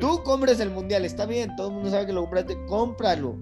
tú 0.00 0.22
compres 0.22 0.60
el 0.60 0.70
mundial, 0.70 1.04
está 1.04 1.26
bien, 1.26 1.54
todo 1.56 1.68
el 1.68 1.74
mundo 1.74 1.90
sabe 1.90 2.06
que 2.06 2.12
lo 2.12 2.22
compraste, 2.22 2.56
cómpralo. 2.66 3.36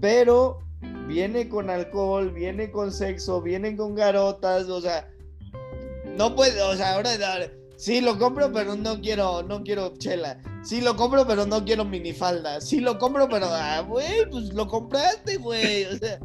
Pero 0.00 0.58
viene 1.06 1.48
con 1.48 1.70
alcohol, 1.70 2.30
viene 2.30 2.70
con 2.70 2.92
sexo, 2.92 3.42
viene 3.42 3.76
con 3.76 3.94
garotas, 3.94 4.68
o 4.68 4.80
sea, 4.80 5.08
no 6.16 6.34
puede, 6.34 6.60
o 6.62 6.74
sea, 6.74 6.94
ahora 6.94 7.10
Sí, 7.76 8.02
lo 8.02 8.18
compro, 8.18 8.52
pero 8.52 8.76
no 8.76 9.00
quiero, 9.00 9.42
no 9.42 9.62
quiero 9.62 9.94
chela. 9.96 10.38
Sí, 10.62 10.82
lo 10.82 10.96
compro, 10.96 11.26
pero 11.26 11.46
no 11.46 11.64
quiero 11.64 11.86
minifalda. 11.86 12.60
Sí, 12.60 12.78
lo 12.78 12.98
compro, 12.98 13.26
pero, 13.26 13.46
ah, 13.48 13.80
güey, 13.80 14.28
pues 14.30 14.52
lo 14.52 14.66
compraste, 14.66 15.38
güey. 15.38 15.86
O 15.86 15.96
sea. 15.96 16.18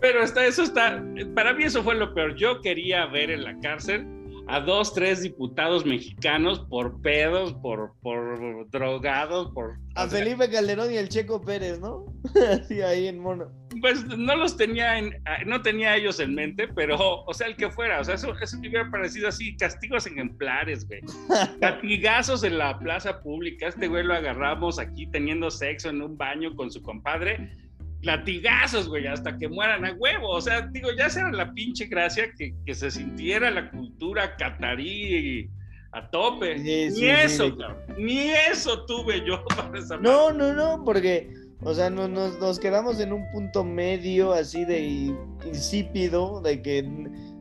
Pero 0.00 0.22
está, 0.22 0.46
eso 0.46 0.62
está, 0.62 1.02
para 1.34 1.52
mí 1.52 1.64
eso 1.64 1.82
fue 1.82 1.96
lo 1.96 2.14
peor. 2.14 2.36
Yo 2.36 2.60
quería 2.60 3.06
ver 3.06 3.28
en 3.30 3.42
la 3.42 3.58
cárcel 3.58 4.06
a 4.46 4.60
dos, 4.60 4.92
tres 4.92 5.22
diputados 5.22 5.86
mexicanos 5.86 6.60
por 6.68 7.00
pedos, 7.00 7.54
por, 7.54 7.94
por 8.02 8.68
drogados, 8.70 9.50
por... 9.52 9.78
A 9.94 10.08
Felipe 10.08 10.50
Calderón 10.50 10.92
y 10.92 10.96
el 10.96 11.08
Checo 11.08 11.40
Pérez, 11.40 11.80
¿no? 11.80 12.06
Así 12.50 12.82
ahí 12.82 13.08
en 13.08 13.20
mono. 13.20 13.50
Pues 13.80 14.04
no 14.04 14.36
los 14.36 14.56
tenía, 14.56 14.98
en, 14.98 15.14
no 15.46 15.62
tenía 15.62 15.96
ellos 15.96 16.20
en 16.20 16.34
mente, 16.34 16.68
pero, 16.68 17.24
o 17.24 17.34
sea, 17.34 17.46
el 17.46 17.56
que 17.56 17.70
fuera, 17.70 18.00
o 18.00 18.04
sea, 18.04 18.14
eso, 18.16 18.34
eso 18.40 18.58
me 18.58 18.68
hubiera 18.68 18.90
parecido 18.90 19.28
así, 19.28 19.56
castigos 19.56 20.06
ejemplares, 20.06 20.86
güey. 20.86 21.00
Castigazos 21.60 22.44
en 22.44 22.58
la 22.58 22.78
plaza 22.78 23.22
pública, 23.22 23.68
este 23.68 23.88
güey 23.88 24.04
lo 24.04 24.14
agarramos 24.14 24.78
aquí 24.78 25.06
teniendo 25.06 25.50
sexo 25.50 25.90
en 25.90 26.02
un 26.02 26.16
baño 26.16 26.54
con 26.54 26.70
su 26.70 26.82
compadre 26.82 27.63
latigazos, 28.04 28.88
güey, 28.88 29.06
hasta 29.06 29.36
que 29.38 29.48
mueran 29.48 29.84
a 29.84 29.92
huevo. 29.94 30.30
O 30.30 30.40
sea, 30.40 30.62
digo, 30.72 30.90
ya 30.96 31.08
será 31.10 31.30
la 31.32 31.52
pinche 31.52 31.86
gracia 31.86 32.32
que, 32.36 32.54
que 32.64 32.74
se 32.74 32.90
sintiera 32.90 33.50
la 33.50 33.70
cultura 33.70 34.36
catarí 34.36 35.50
a 35.92 36.10
tope. 36.10 36.58
ni 36.58 37.06
eso, 37.08 37.56
ni 37.96 38.30
eso 38.50 38.84
tuve 38.86 39.24
yo 39.24 39.44
para 39.56 39.78
esa 39.78 39.96
No, 39.96 40.32
no, 40.32 40.52
no, 40.52 40.84
porque, 40.84 41.32
o 41.62 41.72
sea, 41.72 41.88
no, 41.88 42.08
nos, 42.08 42.38
nos 42.38 42.58
quedamos 42.58 43.00
en 43.00 43.12
un 43.12 43.30
punto 43.32 43.64
medio 43.64 44.32
así 44.32 44.64
de 44.64 45.14
insípido, 45.46 46.40
de 46.40 46.60
que 46.62 46.82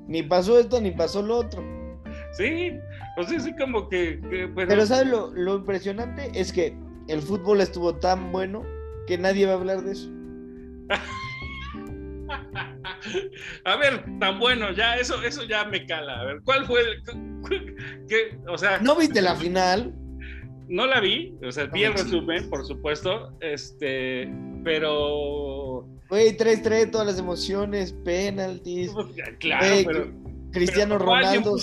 ni 0.08 0.24
pasó 0.24 0.60
esto 0.60 0.80
ni 0.80 0.92
pasó 0.92 1.22
lo 1.22 1.38
otro. 1.38 1.64
Sí, 2.34 2.72
pues 3.16 3.44
sí, 3.44 3.56
como 3.58 3.90
que... 3.90 4.20
Pero, 4.56 4.86
¿sabes 4.86 5.08
lo, 5.08 5.32
lo 5.34 5.58
impresionante? 5.58 6.32
Es 6.34 6.52
que 6.52 6.76
el 7.08 7.22
fútbol 7.22 7.62
estuvo 7.62 7.96
tan 7.96 8.32
bueno 8.32 8.64
que 9.08 9.18
nadie 9.18 9.46
va 9.46 9.54
a 9.54 9.56
hablar 9.56 9.84
de 9.84 9.92
eso. 9.92 10.10
A 13.66 13.76
ver, 13.76 14.04
tan 14.20 14.40
bueno, 14.40 14.72
ya, 14.72 14.96
eso, 14.96 15.22
eso 15.24 15.44
ya 15.44 15.66
me 15.66 15.86
cala. 15.86 16.22
A 16.22 16.26
ver, 16.26 16.42
¿cuál 16.44 16.66
fue 16.66 16.82
el. 16.82 17.04
Qué, 18.08 18.38
o 18.48 18.58
sea. 18.58 18.80
¿No 18.80 18.96
viste 18.96 19.22
la 19.22 19.36
final? 19.36 19.94
No 20.68 20.88
la 20.88 21.00
vi, 21.00 21.36
o 21.46 21.52
sea, 21.52 21.66
vi 21.66 21.84
el 21.84 21.94
resumen, 21.94 22.50
por 22.50 22.66
supuesto. 22.66 23.38
Este, 23.42 24.32
pero. 24.64 25.86
Güey, 26.10 26.38
3-3, 26.38 26.92
todas 26.92 27.08
las 27.08 27.20
emociones, 27.20 27.94
penaltis. 28.06 28.92
Claro, 29.40 29.76
pero. 29.86 30.12
Cristiano 30.52 31.00
Ronaldo 31.00 31.58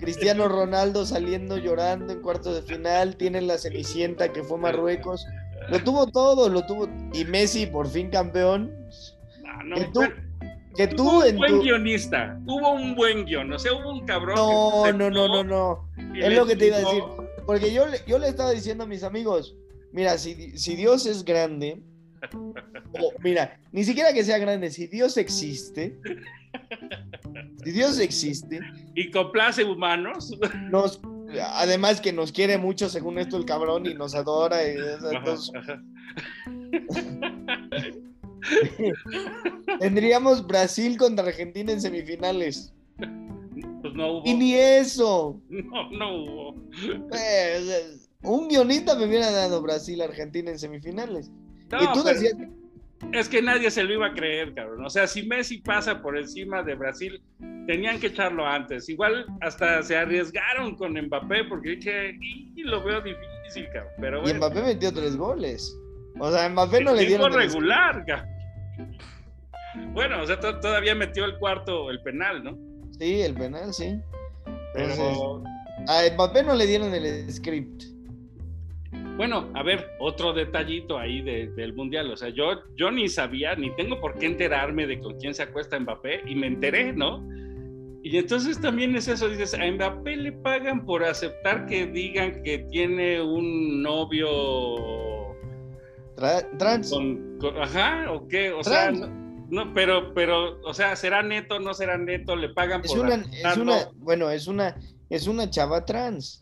Cristiano 0.00 0.48
Ronaldo 0.48 1.06
saliendo 1.06 1.58
llorando 1.58 2.12
en 2.12 2.20
cuartos 2.20 2.56
de 2.56 2.62
final, 2.62 3.16
tienen 3.16 3.46
la 3.46 3.58
Cenicienta 3.58 4.32
que 4.32 4.42
fue 4.42 4.58
Marruecos. 4.58 5.24
Lo 5.68 5.82
tuvo 5.82 6.06
todo, 6.06 6.48
lo 6.48 6.64
tuvo. 6.66 6.88
Y 7.12 7.24
Messi, 7.24 7.66
por 7.66 7.88
fin 7.88 8.10
campeón. 8.10 8.72
Ah, 9.46 9.62
no, 9.64 9.76
que 9.76 9.84
tú, 9.86 10.00
que 10.76 10.86
tú 10.88 11.22
un 11.22 11.36
buen 11.36 11.60
guionista, 11.60 12.40
hubo 12.46 12.72
un 12.72 12.94
buen 12.94 13.24
guion, 13.24 13.52
o 13.52 13.58
sea, 13.58 13.72
hubo 13.74 13.90
un 13.90 14.06
cabrón. 14.06 14.36
No, 14.36 14.92
no, 14.92 15.10
no, 15.10 15.28
no, 15.28 15.44
no. 15.44 15.88
Es 16.14 16.34
lo 16.34 16.46
que 16.46 16.56
te 16.56 16.68
iba 16.68 16.76
a 16.76 16.80
decir. 16.80 17.02
Porque 17.46 17.72
yo, 17.72 17.84
yo 18.06 18.18
le 18.18 18.28
estaba 18.28 18.52
diciendo 18.52 18.84
a 18.84 18.86
mis 18.86 19.02
amigos, 19.02 19.56
mira, 19.92 20.16
si, 20.16 20.56
si 20.56 20.76
Dios 20.76 21.06
es 21.06 21.24
grande, 21.24 21.82
mira, 23.22 23.60
ni 23.72 23.84
siquiera 23.84 24.12
que 24.12 24.24
sea 24.24 24.38
grande, 24.38 24.70
si 24.70 24.86
Dios 24.86 25.16
existe, 25.16 25.98
si 27.64 27.70
Dios 27.72 27.98
existe. 27.98 28.60
Y 28.94 29.10
complace 29.10 29.64
humanos. 29.64 30.32
Nos 30.70 31.00
además 31.40 32.00
que 32.00 32.12
nos 32.12 32.32
quiere 32.32 32.58
mucho, 32.58 32.88
según 32.88 33.18
esto, 33.18 33.36
el 33.36 33.44
cabrón, 33.44 33.86
y 33.86 33.94
nos 33.94 34.14
adora. 34.14 34.58
Tendríamos 39.80 40.46
Brasil 40.46 40.96
contra 40.96 41.26
Argentina 41.26 41.72
en 41.72 41.80
semifinales. 41.80 42.72
Pues 42.96 43.94
no 43.94 44.18
hubo. 44.18 44.22
Y 44.24 44.34
ni 44.34 44.54
eso. 44.54 45.40
No, 45.48 45.90
no 45.90 46.16
hubo. 46.16 46.54
Pues, 47.08 48.08
un 48.22 48.48
guionista 48.48 48.94
me 48.94 49.06
hubiera 49.06 49.30
dado 49.30 49.62
Brasil-Argentina 49.62 50.50
en 50.50 50.58
semifinales. 50.58 51.30
y 51.80 51.92
tú 51.92 52.02
decías, 52.02 52.34
es 53.12 53.28
que 53.28 53.42
nadie 53.42 53.70
se 53.70 53.82
lo 53.82 53.92
iba 53.92 54.06
a 54.06 54.14
creer, 54.14 54.54
cabrón. 54.54 54.84
O 54.84 54.90
sea, 54.90 55.06
si 55.06 55.24
Messi 55.24 55.58
pasa 55.58 56.00
por 56.00 56.16
encima 56.16 56.62
de 56.62 56.74
Brasil, 56.74 57.22
tenían 57.66 57.98
que 58.00 58.08
echarlo 58.08 58.46
antes. 58.46 58.88
Igual 58.88 59.26
hasta 59.40 59.82
se 59.82 59.96
arriesgaron 59.96 60.76
con 60.76 60.92
Mbappé 60.92 61.44
porque 61.44 61.70
dije, 61.70 62.18
y 62.20 62.62
lo 62.62 62.82
veo 62.82 63.00
difícil, 63.00 63.66
cabrón. 63.72 63.92
Pero 64.00 64.28
Y 64.28 64.34
Mbappé 64.34 64.62
metió 64.62 64.92
tres 64.92 65.16
goles. 65.16 65.76
O 66.18 66.30
sea, 66.30 66.48
Mbappé 66.48 66.82
no 66.84 66.94
le 66.94 67.06
dieron. 67.06 67.32
regular, 67.32 68.04
cabrón. 68.06 68.28
Bueno, 69.94 70.22
o 70.22 70.26
sea, 70.26 70.38
todavía 70.38 70.94
metió 70.94 71.24
el 71.24 71.38
cuarto, 71.38 71.90
el 71.90 72.02
penal, 72.02 72.44
¿no? 72.44 72.58
Sí, 72.98 73.22
el 73.22 73.34
penal, 73.34 73.72
sí. 73.72 73.98
Pero... 74.74 75.42
a 75.88 76.02
Mbappé 76.14 76.42
no 76.42 76.54
le 76.54 76.66
dieron 76.66 76.94
el 76.94 77.32
script. 77.32 77.91
Bueno, 79.16 79.50
a 79.54 79.62
ver, 79.62 79.88
otro 79.98 80.32
detallito 80.32 80.98
ahí 80.98 81.22
del 81.22 81.74
Mundial. 81.74 82.10
O 82.10 82.16
sea, 82.16 82.30
yo, 82.30 82.62
yo 82.76 82.90
ni 82.90 83.08
sabía, 83.08 83.54
ni 83.54 83.74
tengo 83.76 84.00
por 84.00 84.18
qué 84.18 84.26
enterarme 84.26 84.86
de 84.86 85.00
con 85.00 85.18
quién 85.18 85.34
se 85.34 85.42
acuesta 85.42 85.78
Mbappé, 85.78 86.22
y 86.26 86.34
me 86.34 86.46
enteré, 86.46 86.92
¿no? 86.92 87.22
Y 88.02 88.16
entonces 88.16 88.60
también 88.60 88.96
es 88.96 89.06
eso, 89.06 89.28
dices, 89.28 89.54
a 89.54 89.70
Mbappé 89.70 90.16
le 90.16 90.32
pagan 90.32 90.84
por 90.84 91.04
aceptar 91.04 91.66
que 91.66 91.86
digan 91.86 92.42
que 92.42 92.58
tiene 92.70 93.22
un 93.22 93.82
novio... 93.82 95.36
trans. 96.58 96.92
ajá, 97.60 98.10
o 98.12 98.26
qué, 98.26 98.52
o 98.52 98.64
sea... 98.64 98.92
No, 99.52 99.70
pero, 99.74 100.14
pero, 100.14 100.58
o 100.62 100.72
sea, 100.72 100.96
será 100.96 101.22
neto, 101.22 101.60
no 101.60 101.74
será 101.74 101.98
neto, 101.98 102.34
le 102.34 102.48
pagan 102.48 102.80
por. 102.80 102.98
Una, 102.98 103.16
es 103.16 103.56
una, 103.58 103.90
bueno, 103.96 104.30
es 104.30 104.46
una, 104.46 104.74
es 105.10 105.26
una 105.26 105.50
chava 105.50 105.84
trans. 105.84 106.40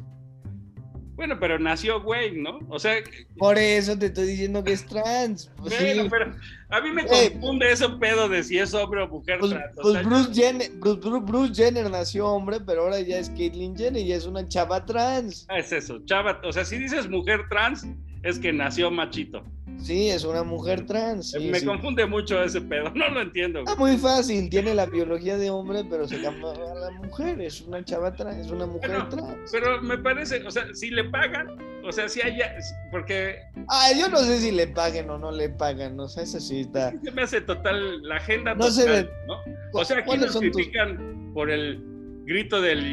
Bueno, 1.21 1.39
pero 1.39 1.59
nació 1.59 2.01
güey, 2.01 2.41
¿no? 2.41 2.61
O 2.71 2.79
sea. 2.79 2.95
Por 3.37 3.59
eso 3.59 3.99
te 3.99 4.07
estoy 4.07 4.27
diciendo 4.27 4.65
que 4.65 4.73
es 4.73 4.87
trans. 4.87 5.51
Pues 5.59 5.79
bueno, 5.79 6.09
pero 6.09 6.33
a 6.71 6.81
mí 6.81 6.91
me 6.93 7.05
confunde 7.07 7.71
ese 7.71 7.91
pedo 7.91 8.27
de 8.27 8.43
si 8.43 8.59
es 8.59 8.73
hombre 8.73 9.03
o 9.03 9.09
mujer 9.09 9.39
pues, 9.39 9.53
trans. 9.53 9.77
Pues 9.83 10.03
Bruce, 10.03 10.33
Jenner, 10.33 10.71
Bruce, 10.81 11.55
Jenner, 11.55 11.91
nació 11.91 12.27
hombre, 12.27 12.59
pero 12.65 12.85
ahora 12.85 13.01
ya 13.01 13.19
es 13.19 13.29
Caitlyn 13.29 13.77
Jenner 13.77 14.01
y 14.01 14.15
es 14.15 14.25
una 14.25 14.49
chava 14.49 14.87
trans. 14.87 15.45
Ah, 15.51 15.59
es 15.59 15.71
eso, 15.73 16.01
chava. 16.07 16.41
O 16.43 16.55
sea, 16.55 16.65
si 16.65 16.79
dices 16.79 17.07
mujer 17.07 17.43
trans, 17.51 17.87
es 18.23 18.39
que 18.39 18.51
nació 18.51 18.91
machito. 18.91 19.45
Sí, 19.83 20.11
es 20.11 20.25
una 20.25 20.43
mujer 20.43 20.85
trans. 20.87 21.31
sí, 21.31 21.39
Me 21.51 21.61
sí. 21.61 21.67
confunde 21.67 22.05
mucho 22.07 22.43
ese 22.43 22.61
pedo, 22.61 22.91
no 22.95 23.09
lo 23.09 23.21
entiendo. 23.23 23.61
Está 23.61 23.75
muy 23.77 23.97
fácil, 23.97 24.49
tiene 24.51 24.75
la 24.75 24.87
biología 24.87 25.37
de 25.39 25.51
hombre, 25.51 25.85
pero 25.89 26.07
se 26.07 26.19
llama 26.19 26.53
a 26.53 26.75
la 26.75 26.91
mujer, 26.93 27.41
es 27.41 27.61
una 27.63 27.85
chava 27.85 28.13
trans, 28.15 28.47
es 28.47 28.51
una 28.53 28.67
mujer 28.67 29.09
trans. 29.09 29.51
Pero 29.51 29.81
me 29.83 29.97
parece, 29.99 30.47
o 30.47 30.51
sea, 30.51 30.65
si 30.75 30.91
le 30.91 31.05
pagan, 31.05 31.57
o 31.85 31.91
sea, 31.93 32.09
si 32.09 32.21
haya, 32.23 32.57
porque 32.91 33.37
Ah, 33.69 33.89
yo 33.99 34.09
no 34.09 34.19
sé 34.19 34.39
si 34.41 34.51
le 34.53 34.67
paguen 34.67 35.09
o 35.11 35.19
no 35.19 35.31
le 35.33 35.49
pagan, 35.49 35.99
o 35.99 36.09
sea, 36.09 36.23
eso 36.25 36.39
sí 36.41 36.61
está. 36.61 36.93
se 37.03 37.11
me 37.11 37.23
hace 37.23 37.41
total, 37.41 38.03
la 38.03 38.17
agenda 38.17 38.55
No 38.55 38.67
total, 38.67 38.87
de- 38.87 39.11
¿no? 39.27 39.39
O 39.73 39.85
sea, 39.85 39.99
aquí 39.99 40.07
¿Cuáles 40.07 40.27
nos 40.27 40.35
tus- 40.35 40.43
critican 40.53 41.31
por 41.35 41.51
el 41.51 41.83
grito 42.25 42.61
del 42.61 42.85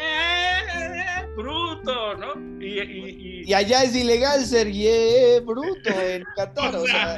yeah, 0.00 1.26
bruto, 1.36 2.16
¿no? 2.16 2.49
Y, 2.70 2.80
y, 2.80 3.42
y- 3.44 3.44
Y 3.50 3.54
allá 3.54 3.82
es 3.84 3.94
ilegal 3.96 4.44
ser 4.46 4.70
yeah, 4.70 5.40
bruto 5.40 5.90
en 5.90 6.22
Qatar, 6.36 6.76
o 6.76 6.86
sea, 6.86 7.16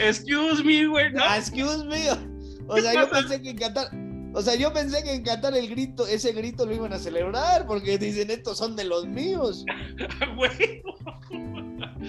excuse 0.00 0.62
me, 0.64 0.86
güey, 0.86 1.12
¿no? 1.12 1.22
ah, 1.22 1.36
excuse 1.38 1.84
me. 1.84 2.08
O 2.68 2.78
sea, 2.78 2.94
yo 2.94 3.08
pensé 3.10 3.42
que 3.42 3.50
en 3.50 3.56
Qatar, 3.58 3.88
o 4.34 4.42
sea, 4.42 4.54
yo 4.56 4.72
pensé 4.72 5.02
que 5.04 5.12
en 5.12 5.22
Qatar 5.22 5.56
el 5.56 5.68
grito, 5.68 6.06
ese 6.06 6.32
grito 6.32 6.66
lo 6.66 6.74
iban 6.74 6.92
a 6.92 6.98
celebrar 6.98 7.66
porque 7.66 7.96
dicen 7.98 8.30
estos 8.30 8.58
son 8.58 8.74
de 8.76 8.84
los 8.84 9.06
míos. 9.06 9.64
Güey. 10.36 10.82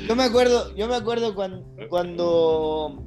Yo 0.07 0.15
me 0.15 0.23
acuerdo, 0.23 0.75
yo 0.75 0.87
me 0.87 0.95
acuerdo 0.95 1.33
cuando, 1.35 1.65
cuando, 1.89 3.03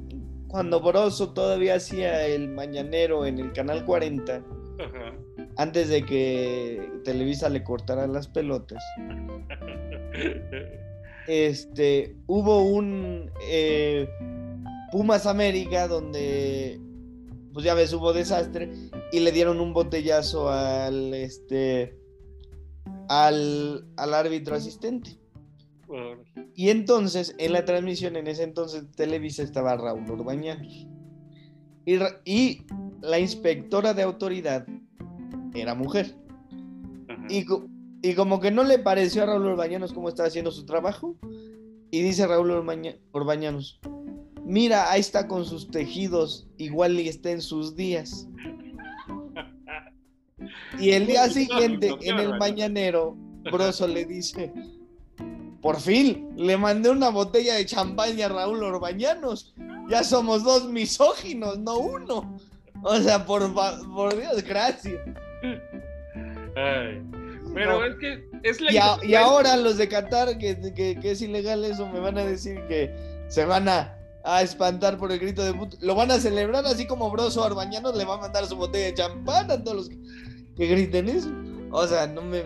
cuando 0.47 0.81
Broso 0.81 1.31
todavía 1.33 1.75
hacía 1.75 2.25
el 2.25 2.49
mañanero 2.49 3.25
en 3.25 3.39
el 3.39 3.51
canal 3.53 3.85
40, 3.85 4.35
Ajá. 4.35 5.13
Antes 5.57 5.89
de 5.89 6.05
que 6.05 6.91
Televisa 7.03 7.49
le 7.49 7.63
cortara 7.63 8.07
las 8.07 8.27
pelotas. 8.27 8.83
Este, 11.27 12.15
hubo 12.27 12.63
un 12.63 13.31
eh, 13.47 14.09
Pumas 14.91 15.25
América 15.25 15.87
donde, 15.87 16.79
pues 17.53 17.65
ya 17.65 17.73
ves, 17.73 17.93
hubo 17.93 18.11
desastre 18.11 18.71
y 19.11 19.19
le 19.19 19.31
dieron 19.31 19.59
un 19.59 19.73
botellazo 19.73 20.49
al, 20.49 21.13
este, 21.13 21.95
al, 23.07 23.85
al 23.97 24.13
árbitro 24.13 24.55
asistente. 24.55 25.17
Y 26.55 26.69
entonces, 26.69 27.35
en 27.37 27.53
la 27.53 27.65
transmisión, 27.65 28.15
en 28.15 28.27
ese 28.27 28.43
entonces, 28.43 28.85
Televisa 28.95 29.43
estaba 29.43 29.75
Raúl 29.75 30.09
Orbañanos. 30.09 30.87
Y, 31.85 31.99
y 32.25 32.65
la 33.01 33.19
inspectora 33.19 33.93
de 33.93 34.03
autoridad 34.03 34.65
era 35.53 35.75
mujer. 35.75 36.15
ajá. 37.07 37.25
Y, 37.29 37.45
y 38.01 38.13
como 38.15 38.39
que 38.39 38.51
no 38.51 38.63
le 38.63 38.79
pareció 38.79 39.23
a 39.23 39.25
Raúl 39.27 39.47
Orbañanos 39.47 39.93
cómo 39.93 40.09
estaba 40.09 40.27
haciendo 40.27 40.51
su 40.51 40.65
trabajo. 40.65 41.15
Y 41.91 42.01
dice 42.01 42.25
Raúl 42.25 42.51
Orbaña- 42.51 42.97
Orbañanos, 43.11 43.79
mira, 44.45 44.89
ahí 44.91 45.01
está 45.01 45.27
con 45.27 45.43
sus 45.45 45.69
tejidos, 45.69 46.47
igual 46.57 46.99
y 46.99 47.07
está 47.09 47.31
en 47.31 47.41
sus 47.41 47.75
días. 47.75 48.27
Y 50.79 50.91
el 50.91 51.05
día 51.05 51.29
siguiente, 51.29 51.93
en 52.01 52.19
el 52.19 52.37
mañanero, 52.37 53.15
Broso 53.51 53.87
le 53.87 54.05
dice, 54.05 54.53
por 55.61 55.79
fin, 55.79 56.29
le 56.37 56.57
mandé 56.57 56.89
una 56.89 57.09
botella 57.09 57.55
de 57.55 57.65
champaña 57.65 58.27
a 58.27 58.29
Raúl 58.29 58.63
Orbañanos. 58.63 59.53
Ya 59.89 60.03
somos 60.03 60.43
dos 60.43 60.69
misóginos, 60.69 61.59
no 61.59 61.77
uno. 61.77 62.37
O 62.83 62.95
sea, 62.97 63.25
por, 63.25 63.53
por 63.53 64.17
Dios, 64.17 64.43
gracias. 64.43 64.95
Ay, 66.55 67.01
Pero 67.53 67.79
No. 67.79 67.85
es 67.85 67.95
que 67.95 68.23
es 68.43 68.61
la 68.61 68.71
Y, 68.71 68.77
a- 68.77 68.97
y 69.03 69.15
ahora 69.15 69.57
los 69.57 69.77
de 69.77 69.87
Qatar, 69.89 70.37
que, 70.37 70.57
que- 70.75 70.97
que 70.99 71.11
es 71.11 71.21
ilegal 71.21 71.63
eso, 71.65 71.87
me 71.87 71.99
van 71.99 72.17
a 72.17 72.23
decir 72.25 72.61
que 72.67 72.93
se 73.27 73.45
van 73.45 73.67
a, 73.67 73.97
a 74.23 74.41
espantar 74.41 74.97
por 74.97 75.11
el 75.11 75.19
grito 75.19 75.43
de 75.43 75.53
puto. 75.53 75.77
Lo 75.81 75.95
van 75.95 76.11
a 76.11 76.19
celebrar 76.19 76.65
así 76.65 76.85
como 76.87 77.09
Broso 77.11 77.43
Arbañanos 77.43 77.95
le 77.97 78.05
va 78.05 78.15
a 78.15 78.21
mandar 78.21 78.45
su 78.45 78.55
botella 78.55 78.85
de 78.85 78.93
champán 78.93 79.49
a 79.51 79.61
todos 79.63 79.77
los 79.77 79.89
que, 79.89 79.97
que 80.55 80.67
griten 80.67 81.09
eso. 81.09 81.29
O 81.71 81.85
sea, 81.87 82.07
no 82.07 82.21
me... 82.21 82.43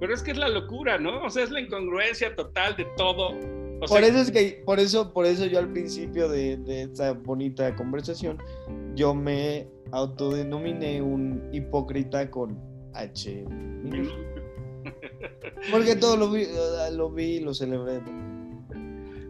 Pero 0.00 0.14
es 0.14 0.22
que 0.22 0.30
es 0.30 0.36
la 0.36 0.48
locura, 0.48 0.96
¿no? 0.98 1.24
O 1.24 1.30
sea, 1.30 1.42
es 1.44 1.50
la 1.50 1.60
incongruencia 1.60 2.34
total 2.36 2.76
de 2.76 2.84
todo. 2.96 3.30
O 3.80 3.86
Por 3.86 3.88
sea, 4.00 4.08
eso 4.08 4.18
es 4.18 4.30
que, 4.30 4.62
por 4.64 4.78
eso, 4.78 5.12
por 5.12 5.26
eso 5.26 5.44
yo 5.46 5.58
al 5.58 5.68
principio 5.72 6.28
de, 6.28 6.56
de 6.58 6.82
esta 6.82 7.12
bonita 7.12 7.74
conversación, 7.76 8.38
yo 8.94 9.14
me 9.14 9.66
autodenominé 9.92 11.02
un 11.02 11.48
hipócrita 11.52 12.30
con 12.30 12.58
H. 12.94 13.44
Porque 15.70 15.96
todo 15.96 16.16
lo 16.16 16.30
vi, 16.30 16.46
lo 16.92 17.10
vi 17.10 17.36
y 17.36 17.40
lo 17.40 17.52
celebré. 17.52 18.00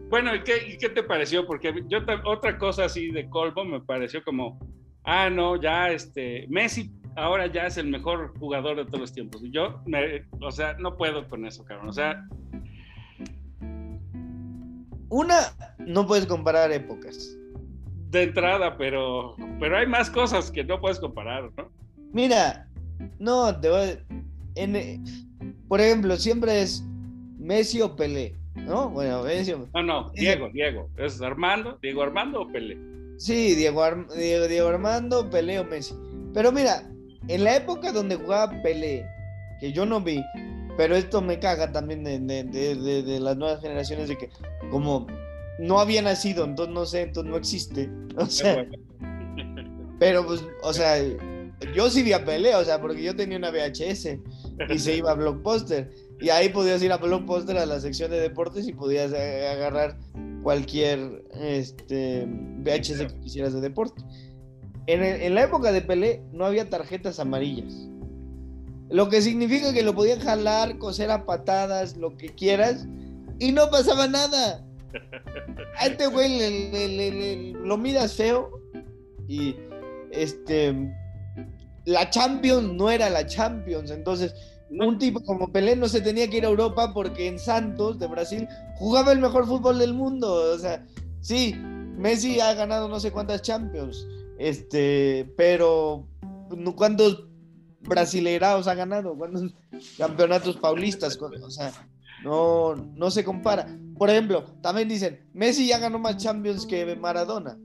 Bueno, 0.09 0.35
¿y 0.35 0.43
qué, 0.43 0.67
y 0.67 0.77
qué 0.77 0.89
te 0.89 1.03
pareció? 1.03 1.45
Porque 1.45 1.73
yo 1.87 1.99
otra 2.25 2.57
cosa 2.57 2.85
así 2.85 3.11
de 3.11 3.29
Colbo 3.29 3.63
me 3.63 3.79
pareció 3.79 4.23
como, 4.23 4.59
ah, 5.03 5.29
no, 5.29 5.61
ya 5.61 5.91
este, 5.91 6.47
Messi 6.49 6.91
ahora 7.15 7.47
ya 7.47 7.67
es 7.67 7.77
el 7.77 7.87
mejor 7.87 8.37
jugador 8.39 8.77
de 8.77 8.85
todos 8.85 8.99
los 8.99 9.13
tiempos. 9.13 9.41
Yo, 9.51 9.81
me, 9.85 10.25
o 10.41 10.51
sea, 10.51 10.73
no 10.73 10.97
puedo 10.97 11.27
con 11.27 11.45
eso, 11.45 11.63
cabrón. 11.63 11.89
O 11.89 11.93
sea, 11.93 12.27
Una, 15.09 15.39
no 15.79 16.05
puedes 16.05 16.25
comparar 16.25 16.71
épocas. 16.71 17.35
De 18.09 18.23
entrada, 18.23 18.77
pero, 18.77 19.35
pero 19.59 19.77
hay 19.77 19.87
más 19.87 20.09
cosas 20.09 20.49
que 20.51 20.63
no 20.63 20.79
puedes 20.79 20.99
comparar, 20.99 21.49
¿no? 21.57 21.69
Mira, 22.11 22.67
no, 23.19 23.57
te 23.59 23.69
voy 23.69 23.79
a- 23.81 23.99
en, 24.55 25.03
por 25.67 25.79
ejemplo, 25.79 26.17
siempre 26.17 26.61
es 26.61 26.83
Messi 27.37 27.81
o 27.81 27.95
Pelé, 27.95 28.35
¿no? 28.55 28.89
Bueno, 28.89 29.23
Messi 29.23 29.53
o- 29.53 29.67
No, 29.73 29.83
no, 29.83 30.09
Diego, 30.11 30.49
Diego. 30.49 30.89
¿Es 30.97 31.21
Armando? 31.21 31.77
¿Diego 31.81 32.01
Armando 32.01 32.41
o 32.41 32.47
Pelé? 32.51 32.77
Sí, 33.17 33.53
Diego, 33.55 33.83
Arm- 33.83 34.07
Diego, 34.15 34.47
Diego 34.47 34.69
Armando, 34.69 35.29
Pelé 35.29 35.59
o 35.59 35.65
Messi. 35.65 35.93
Pero 36.33 36.51
mira, 36.51 36.83
en 37.27 37.43
la 37.43 37.55
época 37.57 37.91
donde 37.91 38.15
jugaba 38.15 38.59
Pelé, 38.63 39.05
que 39.59 39.71
yo 39.71 39.85
no 39.85 40.01
vi, 40.01 40.23
pero 40.77 40.95
esto 40.95 41.21
me 41.21 41.37
caga 41.39 41.71
también 41.71 42.03
de- 42.03 42.19
de- 42.19 42.43
de- 42.75 43.03
de 43.03 43.19
las 43.19 43.37
nuevas 43.37 43.61
generaciones, 43.61 44.07
de 44.07 44.17
que 44.17 44.29
como 44.71 45.05
no 45.59 45.79
había 45.79 46.01
nacido, 46.01 46.45
entonces 46.45 46.73
no 46.73 46.85
sé, 46.85 47.01
entonces 47.03 47.29
no 47.31 47.37
existe. 47.37 47.89
O 48.17 48.25
sea, 48.25 48.65
pero 49.99 50.25
pues, 50.25 50.43
o 50.63 50.73
sea, 50.73 50.95
yo 51.75 51.89
sí 51.89 52.03
vi 52.03 52.13
a 52.13 52.23
Pelé, 52.25 52.55
o 52.55 52.63
sea, 52.63 52.79
porque 52.81 53.03
yo 53.03 53.15
tenía 53.15 53.37
una 53.37 53.51
VHS 53.51 54.17
y 54.69 54.79
se 54.79 54.95
iba 54.97 55.11
a 55.11 55.15
Blockbuster. 55.15 55.89
Y 56.21 56.29
ahí 56.29 56.49
podías 56.49 56.81
ir 56.83 56.91
a 56.91 56.97
Blockbuster 56.97 57.57
a 57.57 57.65
la 57.65 57.79
sección 57.79 58.11
de 58.11 58.19
deportes 58.19 58.67
y 58.67 58.73
podías 58.73 59.11
eh, 59.13 59.47
agarrar 59.47 59.97
cualquier 60.43 61.23
este, 61.33 62.25
VHS 62.27 62.99
que 63.13 63.19
quisieras 63.21 63.53
de 63.53 63.61
deporte. 63.61 64.01
En, 64.87 65.03
el- 65.03 65.21
en 65.21 65.35
la 65.35 65.43
época 65.43 65.71
de 65.71 65.81
Pelé 65.81 66.21
no 66.33 66.45
había 66.45 66.69
tarjetas 66.69 67.19
amarillas. 67.19 67.73
Lo 68.89 69.07
que 69.09 69.21
significa 69.21 69.71
que 69.73 69.83
lo 69.83 69.93
podían 69.93 70.19
jalar, 70.19 70.77
coser 70.77 71.11
a 71.11 71.25
patadas, 71.25 71.95
lo 71.97 72.17
que 72.17 72.29
quieras, 72.29 72.87
y 73.37 73.51
no 73.51 73.69
pasaba 73.69 74.07
nada. 74.07 74.65
A 75.77 75.85
este 75.85 76.07
güey 76.07 77.53
lo 77.53 77.77
miras 77.77 78.15
feo 78.15 78.61
y 79.27 79.55
este 80.11 80.75
la 81.85 82.09
Champions 82.09 82.73
no 82.73 82.89
era 82.89 83.09
la 83.09 83.25
Champions, 83.25 83.91
entonces 83.91 84.33
un 84.69 84.99
tipo 84.99 85.21
como 85.21 85.51
Pelé 85.51 85.75
no 85.75 85.87
se 85.87 86.01
tenía 86.01 86.29
que 86.29 86.37
ir 86.37 86.45
a 86.45 86.49
Europa 86.49 86.93
porque 86.93 87.27
en 87.27 87.39
Santos 87.39 87.97
de 87.97 88.07
Brasil 88.07 88.47
jugaba 88.75 89.11
el 89.11 89.19
mejor 89.19 89.47
fútbol 89.47 89.79
del 89.79 89.93
mundo, 89.93 90.53
o 90.53 90.57
sea, 90.57 90.85
sí, 91.21 91.55
Messi 91.55 92.39
ha 92.39 92.53
ganado 92.53 92.87
no 92.87 92.99
sé 92.99 93.11
cuántas 93.11 93.41
Champions, 93.41 94.07
este, 94.37 95.33
pero 95.35 96.07
¿cuántos 96.75 97.27
brasileiraos 97.81 98.67
ha 98.67 98.75
ganado? 98.75 99.15
¿Cuántos 99.17 99.53
campeonatos 99.97 100.57
paulistas? 100.57 101.17
O 101.19 101.49
sea, 101.49 101.71
no, 102.23 102.75
no 102.75 103.11
se 103.11 103.23
compara. 103.23 103.67
Por 103.99 104.09
ejemplo, 104.09 104.45
también 104.61 104.87
dicen, 104.89 105.19
Messi 105.33 105.67
ya 105.67 105.77
ganó 105.77 105.99
más 105.99 106.17
Champions 106.17 106.65
que 106.65 106.95
Maradona. 106.95 107.57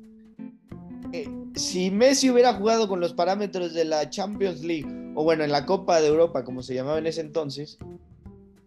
Eh, 1.13 1.31
si 1.55 1.91
Messi 1.93 2.29
hubiera 2.29 2.55
jugado 2.55 2.89
con 2.89 2.99
los 3.01 3.15
parámetros 3.15 3.73
de 3.73 3.85
la 3.85 4.11
Champions 4.11 4.65
League, 4.65 5.13
o 5.15 5.23
bueno, 5.23 5.45
en 5.45 5.53
la 5.53 5.65
Copa 5.65 6.01
de 6.01 6.09
Europa, 6.09 6.43
como 6.45 6.63
se 6.63 6.75
llamaba 6.75 6.99
en 6.99 7.07
ese 7.07 7.21
entonces, 7.21 7.79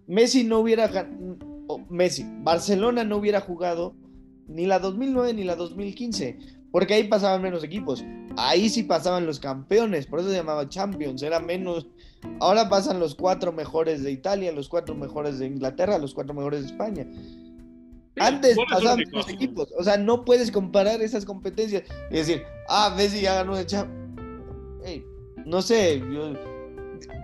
Messi 0.08 0.46
no 0.46 0.60
hubiera 0.60 0.90
gan- 0.90 1.38
o 1.68 1.80
Messi, 1.90 2.26
Barcelona 2.42 3.04
no 3.04 3.18
hubiera 3.18 3.42
jugado 3.42 3.94
ni 4.48 4.66
la 4.66 4.80
2009 4.80 5.34
ni 5.34 5.44
la 5.44 5.58
2015, 5.58 6.40
porque 6.72 6.94
ahí 6.94 7.04
pasaban 7.10 7.42
menos 7.42 7.66
equipos. 7.66 8.06
Ahí 8.38 8.70
sí 8.70 8.84
pasaban 8.84 9.26
los 9.26 9.42
campeones, 9.42 10.06
por 10.08 10.22
eso 10.22 10.30
se 10.30 10.36
llamaba 10.38 10.70
Champions, 10.70 11.22
era 11.22 11.42
menos. 11.42 11.88
Ahora 12.40 12.70
pasan 12.70 13.00
los 13.02 13.16
cuatro 13.16 13.52
mejores 13.52 14.04
de 14.04 14.12
Italia, 14.12 14.54
los 14.54 14.70
cuatro 14.70 14.96
mejores 14.96 15.38
de 15.40 15.48
Inglaterra, 15.48 15.98
los 15.98 16.14
cuatro 16.14 16.34
mejores 16.34 16.62
de 16.62 16.68
España. 16.68 17.06
Antes 18.20 18.56
pasaban 18.70 19.00
menos 19.00 19.30
equipos, 19.30 19.74
o 19.78 19.84
sea, 19.84 19.98
no 19.98 20.26
puedes 20.26 20.52
comparar 20.52 21.02
esas 21.02 21.26
competencias 21.26 21.84
y 22.12 22.16
decir, 22.16 22.44
ah, 22.70 22.94
Messi 22.96 23.22
ya 23.22 23.36
ganó 23.36 23.56
de 23.56 23.66
Champions. 23.66 23.98
no 25.46 25.62
sé, 25.62 26.00
yo- 26.12 26.34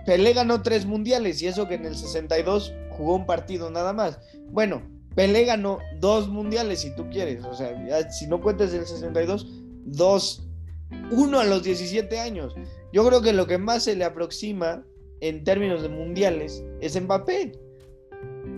Pelé 0.06 0.32
ganó 0.32 0.62
tres 0.62 0.86
mundiales 0.86 1.42
y 1.42 1.46
eso 1.46 1.66
que 1.68 1.74
en 1.74 1.84
el 1.86 1.94
62 1.96 2.72
jugó 2.90 3.16
un 3.16 3.26
partido 3.26 3.70
nada 3.70 3.92
más. 3.92 4.18
Bueno, 4.50 4.82
Pelé 5.14 5.44
ganó 5.44 5.78
dos 6.00 6.28
mundiales, 6.28 6.80
si 6.80 6.94
tú 6.94 7.08
quieres. 7.10 7.44
O 7.44 7.54
sea, 7.54 7.72
ya, 7.86 8.10
si 8.10 8.26
no 8.26 8.40
cuentas 8.40 8.72
el 8.74 8.84
62, 8.86 9.46
dos, 9.86 10.46
uno 11.10 11.38
a 11.40 11.44
los 11.44 11.62
17 11.64 12.18
años. 12.20 12.54
Yo 12.92 13.06
creo 13.06 13.20
que 13.22 13.32
lo 13.32 13.46
que 13.46 13.58
más 13.58 13.84
se 13.84 13.96
le 13.96 14.04
aproxima 14.04 14.84
en 15.20 15.42
términos 15.44 15.82
de 15.82 15.88
mundiales 15.88 16.62
es 16.80 17.00
Mbappé. 17.00 17.52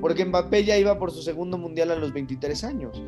Porque 0.07 0.25
Mbappé 0.25 0.63
ya 0.63 0.79
iba 0.79 0.97
por 1.01 1.11
su 1.11 1.21
segundo 1.21 1.59
mundial 1.59 1.91
a 1.91 1.97
los 1.97 2.13
23 2.13 2.63
años. 2.63 3.03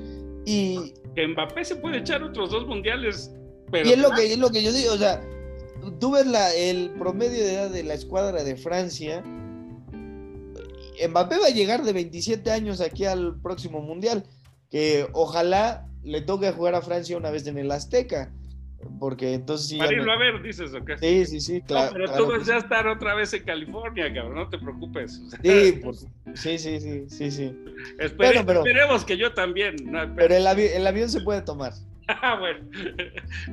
Y, 0.44 0.92
Que 1.14 1.28
Mbappé 1.28 1.64
se 1.64 1.76
puede 1.76 1.98
echar 1.98 2.24
otros 2.24 2.50
dos 2.50 2.66
mundiales, 2.66 3.32
pero 3.70 3.88
y 3.88 3.92
es, 3.92 3.98
lo 4.00 4.10
que, 4.10 4.32
es 4.32 4.38
lo 4.38 4.50
que 4.50 4.64
yo 4.64 4.72
digo. 4.72 4.94
O 4.94 4.98
sea, 4.98 5.22
tú 6.00 6.10
ves 6.10 6.26
la, 6.26 6.52
el 6.56 6.90
promedio 6.98 7.44
de 7.44 7.54
edad 7.54 7.70
de 7.70 7.84
la 7.84 7.94
escuadra 7.94 8.42
de 8.42 8.56
Francia. 8.56 9.22
Mbappé 11.08 11.38
va 11.38 11.46
a 11.46 11.50
llegar 11.50 11.84
de 11.84 11.92
27 11.92 12.50
años 12.50 12.80
aquí 12.80 13.04
al 13.04 13.40
próximo 13.40 13.80
mundial. 13.80 14.24
Que 14.68 15.06
ojalá 15.12 15.86
le 16.02 16.20
toque 16.22 16.50
jugar 16.50 16.74
a 16.74 16.82
Francia 16.82 17.16
una 17.16 17.30
vez 17.30 17.46
en 17.46 17.58
el 17.58 17.70
Azteca. 17.70 18.32
Porque 18.98 19.34
entonces 19.34 19.68
sí. 19.68 19.78
para 19.78 19.92
irlo 19.92 20.12
a 20.12 20.16
ver, 20.18 20.42
dices, 20.42 20.72
¿o 20.74 20.84
qué? 20.84 20.98
Sí, 20.98 21.26
sí, 21.26 21.40
sí, 21.40 21.58
No, 21.60 21.66
claro. 21.66 21.90
pero 21.92 22.04
claro 22.06 22.24
tú 22.24 22.30
vas 22.32 22.48
a 22.48 22.56
estar 22.58 22.86
otra 22.86 23.14
vez 23.14 23.32
en 23.34 23.44
California, 23.44 24.12
cabrón, 24.12 24.34
no 24.36 24.48
te 24.48 24.58
preocupes. 24.58 25.20
O 25.26 25.30
sea, 25.30 25.40
Sí, 25.42 25.72
por- 25.82 25.94
sí, 25.96 26.58
sí, 26.58 26.80
sí, 26.80 27.04
sí, 27.08 27.30
sí. 27.30 27.44
espere- 27.98 28.16
Pero, 28.32 28.46
pero- 28.46 28.60
Esperemos 28.60 29.04
que 29.04 29.16
yo 29.16 29.32
también. 29.32 29.76
No, 29.84 30.00
pero- 30.00 30.14
Pero 30.16 30.34
el, 30.36 30.46
avi- 30.46 30.70
el 30.74 30.86
avión 30.86 31.08
se 31.08 31.20
puede 31.20 31.42
tomar. 31.42 31.72
Ah, 32.22 32.38
bueno. 32.40 32.60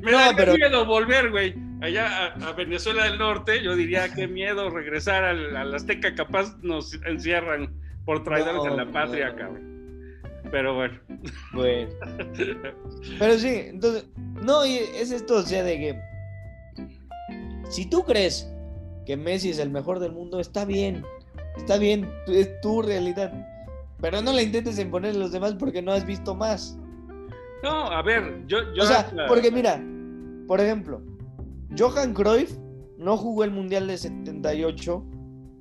Me 0.02 0.12
No, 0.14 0.18
pero- 0.38 0.54
miedo 0.54 0.86
volver, 0.86 1.30
güey, 1.30 1.54
allá 1.82 2.28
a, 2.40 2.48
a 2.48 2.54
Venezuela 2.54 3.04
del 3.04 3.18
Norte. 3.18 3.62
Yo 3.62 3.76
diría 3.76 4.14
qué 4.14 4.30
miedo 4.30 4.70
regresar 4.70 5.26
al, 5.26 5.58
al 5.58 5.76
Azteca. 5.76 6.16
Capaz 6.16 6.56
nos 6.62 6.94
encierran 7.06 7.74
por 8.06 8.24
traidores 8.24 8.64
a 8.66 8.70
la 8.76 8.86
patria, 8.90 9.36
cabrón. 9.36 9.75
Pero 10.52 10.76
bueno. 10.76 11.00
Bueno. 11.54 11.92
Pero 13.20 13.38
sí, 13.38 13.62
entonces, 13.68 14.06
no, 14.44 14.66
y 14.66 14.76
es 14.76 15.12
esto, 15.12 15.38
o 15.38 15.42
sea, 15.42 15.64
de 15.64 15.78
que 15.78 16.02
si 17.70 17.86
tú 17.86 18.04
crees 18.04 18.52
que 19.06 19.18
Messi 19.18 19.50
es 19.50 19.60
el 19.60 19.70
mejor 19.70 20.00
del 20.00 20.12
mundo, 20.12 20.40
está 20.40 20.66
bien, 20.66 21.04
está 21.58 21.78
bien, 21.78 22.10
es 22.28 22.60
tu 22.62 22.82
realidad. 22.82 23.34
Pero 24.02 24.22
no 24.22 24.34
la 24.34 24.42
intentes 24.42 24.78
imponer 24.80 25.16
a 25.16 25.18
los 25.18 25.32
demás 25.32 25.56
porque 25.56 25.82
no 25.82 25.92
has 25.92 26.06
visto 26.06 26.36
más. 26.36 26.78
No, 27.64 27.88
a 27.92 28.02
ver, 28.02 28.44
yo. 28.48 28.60
yo 28.74 28.84
O 28.84 28.86
sea, 28.86 29.10
porque 29.28 29.52
mira, 29.52 29.82
por 30.48 30.60
ejemplo, 30.60 31.02
Johan 31.78 32.14
Cruyff 32.14 32.58
no 32.98 33.18
jugó 33.18 33.44
el 33.44 33.52
Mundial 33.52 33.88
de 33.88 33.98
78 33.98 35.04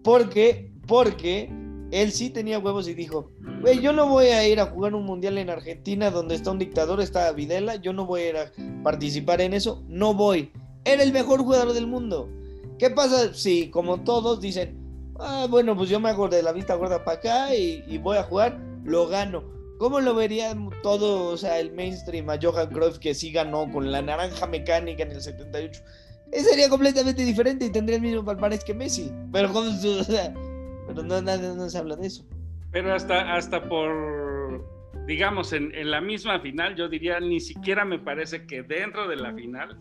porque, 0.02 0.72
porque 0.86 1.50
él 1.90 2.12
sí 2.12 2.30
tenía 2.30 2.58
huevos 2.58 2.88
y 2.88 2.94
dijo, 2.94 3.30
güey, 3.60 3.80
yo 3.80 3.92
no 3.92 4.08
voy 4.08 4.26
a 4.26 4.46
ir 4.48 4.60
a 4.60 4.66
jugar 4.66 4.94
un 4.94 5.04
Mundial 5.04 5.38
en 5.38 5.50
Argentina 5.50 6.10
donde 6.10 6.34
está 6.34 6.50
un 6.50 6.58
dictador, 6.58 7.00
está 7.00 7.30
Videla, 7.32 7.76
yo 7.76 7.92
no 7.92 8.06
voy 8.06 8.22
a 8.28 8.52
participar 8.82 9.40
en 9.40 9.54
eso, 9.54 9.82
no 9.88 10.14
voy. 10.14 10.50
Era 10.84 11.02
el 11.02 11.12
mejor 11.12 11.40
jugador 11.40 11.72
del 11.72 11.86
mundo. 11.86 12.28
¿Qué 12.78 12.90
pasa 12.90 13.32
si, 13.34 13.70
como 13.70 14.02
todos, 14.02 14.40
dicen, 14.40 14.76
ah, 15.20 15.46
bueno, 15.48 15.76
pues 15.76 15.88
yo 15.88 16.00
me 16.00 16.10
hago 16.10 16.28
de 16.28 16.42
la 16.42 16.52
vista 16.52 16.74
gorda 16.74 17.04
para 17.04 17.18
acá 17.18 17.54
y, 17.54 17.84
y 17.86 17.98
voy 17.98 18.16
a 18.16 18.24
jugar, 18.24 18.58
lo 18.84 19.06
gano? 19.06 19.44
¿Cómo 19.78 20.00
lo 20.00 20.14
verían 20.14 20.70
todo, 20.82 21.26
o 21.32 21.36
sea, 21.36 21.58
el 21.58 21.72
mainstream 21.72 22.28
a 22.30 22.38
Johan 22.40 22.70
Cruyff 22.70 22.98
que 22.98 23.12
sí 23.14 23.32
ganó 23.32 23.70
con 23.72 23.90
la 23.90 24.02
naranja 24.02 24.46
mecánica 24.46 25.02
en 25.02 25.12
el 25.12 25.20
78? 25.20 25.80
Ese 26.32 26.50
sería 26.50 26.68
completamente 26.68 27.24
diferente 27.24 27.66
y 27.66 27.70
tendría 27.70 27.96
el 27.96 28.02
mismo 28.02 28.24
palmarés 28.24 28.64
que 28.64 28.74
Messi. 28.74 29.10
Pero, 29.32 29.52
¿cómo 29.52 29.70
se- 29.72 29.88
o 30.00 30.04
sea, 30.04 30.34
pero 30.86 31.02
no, 31.02 31.20
nada, 31.22 31.54
no 31.54 31.68
se 31.68 31.78
habla 31.78 31.96
de 31.96 32.06
eso. 32.06 32.24
Pero 32.70 32.92
hasta, 32.94 33.34
hasta 33.34 33.68
por, 33.68 34.64
digamos, 35.06 35.52
en, 35.52 35.74
en 35.74 35.90
la 35.90 36.00
misma 36.00 36.40
final, 36.40 36.74
yo 36.76 36.88
diría, 36.88 37.20
ni 37.20 37.40
siquiera 37.40 37.84
me 37.84 37.98
parece 37.98 38.46
que 38.46 38.62
dentro 38.62 39.06
de 39.08 39.16
la 39.16 39.32
final 39.32 39.78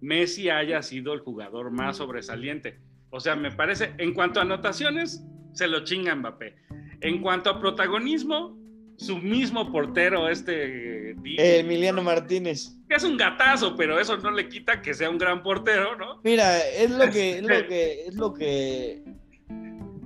Messi 0.00 0.48
haya 0.48 0.80
sido 0.82 1.12
el 1.14 1.20
jugador 1.20 1.70
más 1.70 1.96
sobresaliente. 1.96 2.78
O 3.10 3.20
sea, 3.20 3.34
me 3.34 3.50
parece, 3.50 3.92
en 3.98 4.14
cuanto 4.14 4.38
a 4.38 4.42
anotaciones, 4.42 5.24
se 5.52 5.66
lo 5.66 5.82
chinga 5.84 6.14
Mbappé. 6.14 6.54
En 7.00 7.20
cuanto 7.22 7.50
a 7.50 7.58
protagonismo, 7.58 8.56
su 8.96 9.18
mismo 9.18 9.72
portero, 9.72 10.28
este, 10.28 11.10
Eh, 11.12 11.58
Emiliano 11.60 12.02
Martínez. 12.02 12.76
que 12.88 12.96
es 12.96 13.04
un 13.04 13.16
gatazo, 13.16 13.74
pero 13.76 13.98
eso 13.98 14.16
no 14.18 14.30
le 14.30 14.48
quita 14.48 14.82
que 14.82 14.94
sea 14.94 15.08
un 15.10 15.18
gran 15.18 15.42
portero, 15.42 15.96
¿no? 15.96 16.20
Mira, 16.22 16.58
es 16.68 16.90
lo 16.90 17.10
que, 17.10 17.38
es 17.38 17.42
lo 17.42 17.48
que, 17.68 18.06
es 18.06 18.14
lo 18.14 18.34
que 18.34 19.02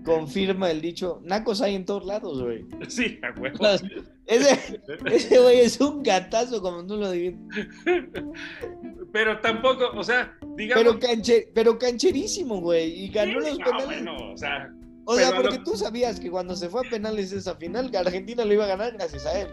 confirma 0.04 0.70
el 0.70 0.80
dicho, 0.80 1.20
nacos 1.24 1.60
hay 1.62 1.74
en 1.74 1.84
todos 1.84 2.04
lados, 2.04 2.42
güey. 2.42 2.64
Sí, 2.88 3.18
a 3.22 3.38
huevo. 3.40 3.58
Ese, 4.26 4.80
ese 5.06 5.38
güey 5.40 5.60
es 5.60 5.80
un 5.80 6.02
gatazo, 6.02 6.60
como 6.62 6.86
tú 6.86 6.96
lo 6.96 7.10
dices. 7.10 7.38
Pero 9.12 9.40
tampoco, 9.40 9.90
o 9.94 10.02
sea, 10.04 10.36
digamos. 10.56 10.82
Pero, 10.84 10.98
canche, 10.98 11.48
pero 11.54 11.78
cancherísimo, 11.78 12.60
güey. 12.60 13.04
Y 13.04 13.08
ganó 13.08 13.40
Sí, 13.40 13.48
los 13.48 13.58
no, 13.58 13.64
penales. 13.64 13.86
bueno, 13.86 14.16
o 14.32 14.36
sea, 14.36 14.72
o 15.04 15.16
sea, 15.16 15.32
porque 15.34 15.58
lo- 15.58 15.64
tú 15.64 15.76
sabías 15.76 16.18
que 16.20 16.30
cuando 16.30 16.56
se 16.56 16.68
fue 16.68 16.86
a 16.86 16.90
penales 16.90 17.32
esa 17.32 17.56
final, 17.56 17.90
Argentina 17.94 18.44
lo 18.44 18.54
iba 18.54 18.64
a 18.64 18.68
ganar 18.68 18.92
gracias 18.92 19.26
a 19.26 19.40
él. 19.40 19.48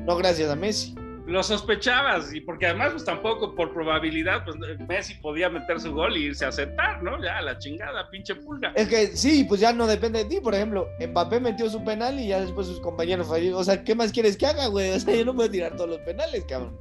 No 0.00 0.16
gracias 0.16 0.50
a 0.50 0.56
Messi. 0.56 0.94
Lo 1.28 1.42
sospechabas, 1.42 2.34
y 2.34 2.40
porque 2.40 2.66
además, 2.66 2.92
pues 2.92 3.04
tampoco 3.04 3.54
por 3.54 3.74
probabilidad, 3.74 4.44
pues 4.44 4.56
Messi 4.88 5.14
podía 5.16 5.50
meter 5.50 5.78
su 5.78 5.92
gol 5.92 6.16
y 6.16 6.24
irse 6.24 6.46
a 6.46 6.52
sentar, 6.52 7.02
¿no? 7.02 7.22
Ya, 7.22 7.42
la 7.42 7.58
chingada, 7.58 8.08
pinche 8.10 8.34
pulga. 8.34 8.72
Es 8.74 8.88
que 8.88 9.08
sí, 9.08 9.44
pues 9.44 9.60
ya 9.60 9.74
no 9.74 9.86
depende 9.86 10.20
de 10.20 10.24
ti. 10.24 10.40
Por 10.40 10.54
ejemplo, 10.54 10.88
Mbappé 10.98 11.38
metió 11.38 11.68
su 11.68 11.84
penal 11.84 12.18
y 12.18 12.28
ya 12.28 12.40
después 12.40 12.66
sus 12.66 12.80
compañeros 12.80 13.28
fallaron. 13.28 13.60
O 13.60 13.64
sea, 13.64 13.84
¿qué 13.84 13.94
más 13.94 14.10
quieres 14.10 14.38
que 14.38 14.46
haga, 14.46 14.66
güey? 14.68 14.88
O 14.98 15.00
sea, 15.00 15.14
yo 15.14 15.24
no 15.24 15.34
puedo 15.34 15.50
tirar 15.50 15.76
todos 15.76 15.90
los 15.90 15.98
penales, 16.00 16.44
cabrón. 16.46 16.76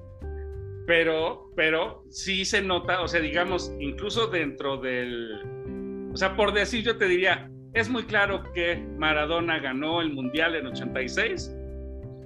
Pero, 0.87 1.51
pero 1.55 2.05
sí 2.09 2.45
se 2.45 2.61
nota, 2.61 3.01
o 3.01 3.07
sea, 3.07 3.19
digamos, 3.19 3.71
incluso 3.79 4.27
dentro 4.27 4.77
del. 4.77 6.09
O 6.13 6.17
sea, 6.17 6.37
por 6.37 6.53
decir, 6.53 6.83
yo 6.83 6.97
te 6.97 7.05
diría, 7.05 7.51
es 7.73 7.89
muy 7.89 8.03
claro 8.03 8.43
que 8.53 8.77
Maradona 8.97 9.59
ganó 9.59 10.01
el 10.01 10.13
Mundial 10.13 10.55
en 10.55 10.67
86. 10.67 11.53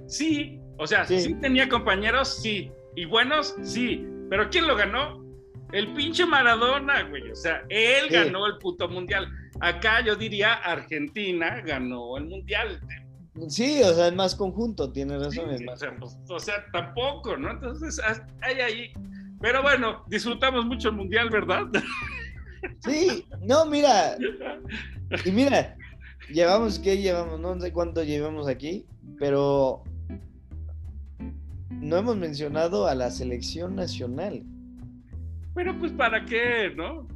Sí, 0.06 0.61
o 0.78 0.86
sea, 0.86 1.04
Sí. 1.06 1.20
sí, 1.20 1.34
tenía 1.34 1.68
compañeros, 1.68 2.40
sí. 2.42 2.70
Y 2.96 3.04
buenos, 3.06 3.54
sí. 3.62 4.06
Pero 4.30 4.48
¿quién 4.50 4.66
lo 4.66 4.76
ganó? 4.76 5.22
El 5.72 5.92
pinche 5.94 6.26
Maradona, 6.26 7.02
güey. 7.04 7.30
O 7.30 7.34
sea, 7.34 7.62
él 7.68 8.04
Sí. 8.08 8.14
ganó 8.14 8.46
el 8.46 8.58
puto 8.58 8.88
Mundial. 8.88 9.28
Acá 9.60 10.00
yo 10.04 10.14
diría, 10.16 10.54
Argentina 10.54 11.60
ganó 11.64 12.16
el 12.18 12.24
Mundial. 12.26 12.80
Sí, 13.48 13.82
o 13.82 13.94
sea, 13.94 14.08
es 14.08 14.14
más 14.14 14.34
conjunto, 14.34 14.92
tienes 14.92 15.22
razón. 15.22 15.56
Sí, 15.56 15.66
o, 15.66 15.76
sea, 15.76 15.96
pues, 15.98 16.18
o 16.28 16.38
sea, 16.38 16.66
tampoco, 16.72 17.36
¿no? 17.36 17.50
Entonces, 17.52 17.98
has- 18.00 18.22
hay 18.42 18.60
ahí. 18.60 18.92
Pero 19.40 19.62
bueno, 19.62 20.04
disfrutamos 20.08 20.66
mucho 20.66 20.90
el 20.90 20.96
mundial, 20.96 21.30
¿verdad? 21.30 21.64
Sí, 22.80 23.26
no, 23.40 23.64
mira. 23.66 24.16
Y 25.26 25.30
mira, 25.30 25.76
llevamos, 26.32 26.78
¿qué 26.78 26.96
llevamos? 26.96 27.38
No 27.40 27.58
sé 27.60 27.70
cuánto 27.72 28.02
llevamos 28.02 28.48
aquí, 28.48 28.86
pero 29.18 29.82
no 31.82 31.96
hemos 31.98 32.16
mencionado 32.16 32.86
a 32.86 32.94
la 32.94 33.10
selección 33.10 33.74
nacional. 33.76 34.42
Pero 35.54 35.78
pues, 35.78 35.92
¿para 35.92 36.24
qué, 36.24 36.72
no? 36.74 37.06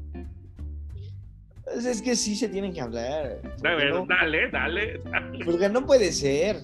Pues 1.65 1.85
es 1.87 2.03
que 2.03 2.15
sí 2.15 2.37
se 2.37 2.49
tienen 2.49 2.73
que 2.73 2.81
hablar. 2.81 3.41
Ver, 3.63 3.91
no- 3.91 4.07
dale, 4.07 4.51
dale, 4.51 4.99
dale. 5.05 5.45
Porque 5.45 5.69
no 5.69 5.85
puede 5.87 6.13
ser. 6.13 6.61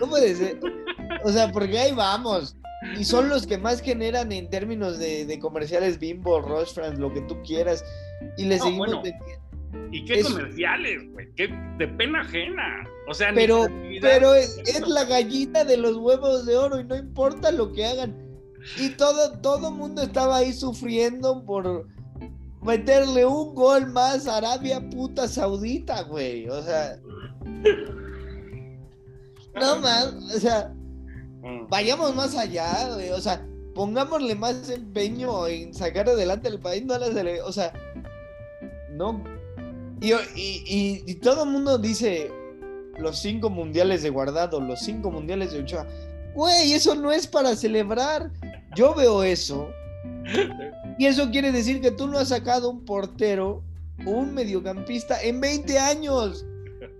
No 0.00 0.08
puede 0.08 0.34
ser. 0.34 0.58
O 1.24 1.30
sea, 1.30 1.50
porque 1.52 1.78
ahí 1.78 1.92
vamos. 1.94 2.56
Y 2.98 3.04
son 3.04 3.28
los 3.28 3.46
que 3.46 3.58
más 3.58 3.80
generan 3.82 4.32
en 4.32 4.48
términos 4.48 4.98
de, 4.98 5.26
de 5.26 5.38
comerciales 5.38 5.98
Bimbo, 5.98 6.40
Roche 6.40 6.72
France, 6.74 6.98
lo 6.98 7.12
que 7.12 7.20
tú 7.22 7.40
quieras. 7.42 7.84
Y 8.38 8.44
le 8.46 8.56
No, 8.56 8.64
seguimos 8.64 8.86
bueno. 8.88 9.02
vendiendo. 9.02 9.39
¿Y 9.92 10.04
qué 10.04 10.20
Es- 10.20 10.28
comerciales, 10.28 10.98
güey? 11.12 11.32
¿Qué 11.34 11.48
de 11.78 11.88
pena 11.88 12.20
ajena? 12.20 12.88
O 13.08 13.14
sea, 13.14 13.32
Pero, 13.34 13.66
pero 14.00 14.34
es, 14.34 14.58
es 14.58 14.86
la 14.88 15.04
gallina 15.04 15.64
de 15.64 15.76
los 15.76 15.96
huevos 15.96 16.46
de 16.46 16.56
oro 16.56 16.78
y 16.80 16.84
no 16.84 16.96
importa 16.96 17.50
lo 17.50 17.72
que 17.72 17.84
hagan. 17.86 18.16
Y 18.78 18.90
todo, 18.90 19.38
todo 19.40 19.70
mundo 19.70 20.02
estaba 20.02 20.36
ahí 20.38 20.52
sufriendo 20.52 21.44
por 21.44 21.86
meterle 22.62 23.24
un 23.24 23.54
gol 23.54 23.86
más 23.90 24.28
a 24.28 24.36
Arabia 24.36 24.80
puta 24.90 25.26
saudita, 25.26 26.02
güey. 26.02 26.48
O 26.48 26.62
sea, 26.62 26.96
no 29.54 29.76
más, 29.80 30.06
o 30.12 30.38
sea, 30.38 30.72
Mm. 31.42 31.68
vayamos 31.68 32.14
más 32.14 32.36
allá, 32.36 32.94
güey. 32.94 33.10
O 33.10 33.20
sea, 33.20 33.44
pongámosle 33.74 34.34
más 34.34 34.68
empeño 34.68 35.46
en 35.46 35.72
sacar 35.74 36.08
adelante 36.08 36.48
el 36.48 36.60
país, 36.60 36.84
no 36.84 36.94
a 36.94 36.98
la 36.98 37.06
O 37.46 37.52
sea, 37.52 37.72
no. 38.92 39.24
Y, 40.00 40.12
y, 40.12 40.64
y- 40.66 41.04
y 41.06 41.14
todo 41.16 41.44
el 41.44 41.50
mundo 41.50 41.78
dice 41.78 42.30
los 42.98 43.18
cinco 43.18 43.50
mundiales 43.50 44.02
de 44.02 44.10
guardado, 44.10 44.60
los 44.60 44.80
cinco 44.80 45.10
mundiales 45.10 45.52
de 45.52 45.60
Ochoa. 45.60 45.86
Güey, 46.34 46.72
eso 46.72 46.94
no 46.94 47.10
es 47.12 47.26
para 47.26 47.56
celebrar. 47.56 48.30
Yo 48.76 48.94
veo 48.94 49.22
eso. 49.22 49.68
Y 50.98 51.06
eso 51.06 51.30
quiere 51.30 51.50
decir 51.52 51.80
que 51.80 51.90
tú 51.90 52.06
no 52.06 52.18
has 52.18 52.28
sacado 52.28 52.70
un 52.70 52.84
portero 52.84 53.62
un 54.06 54.32
mediocampista 54.32 55.20
en 55.22 55.40
20 55.40 55.78
años. 55.78 56.44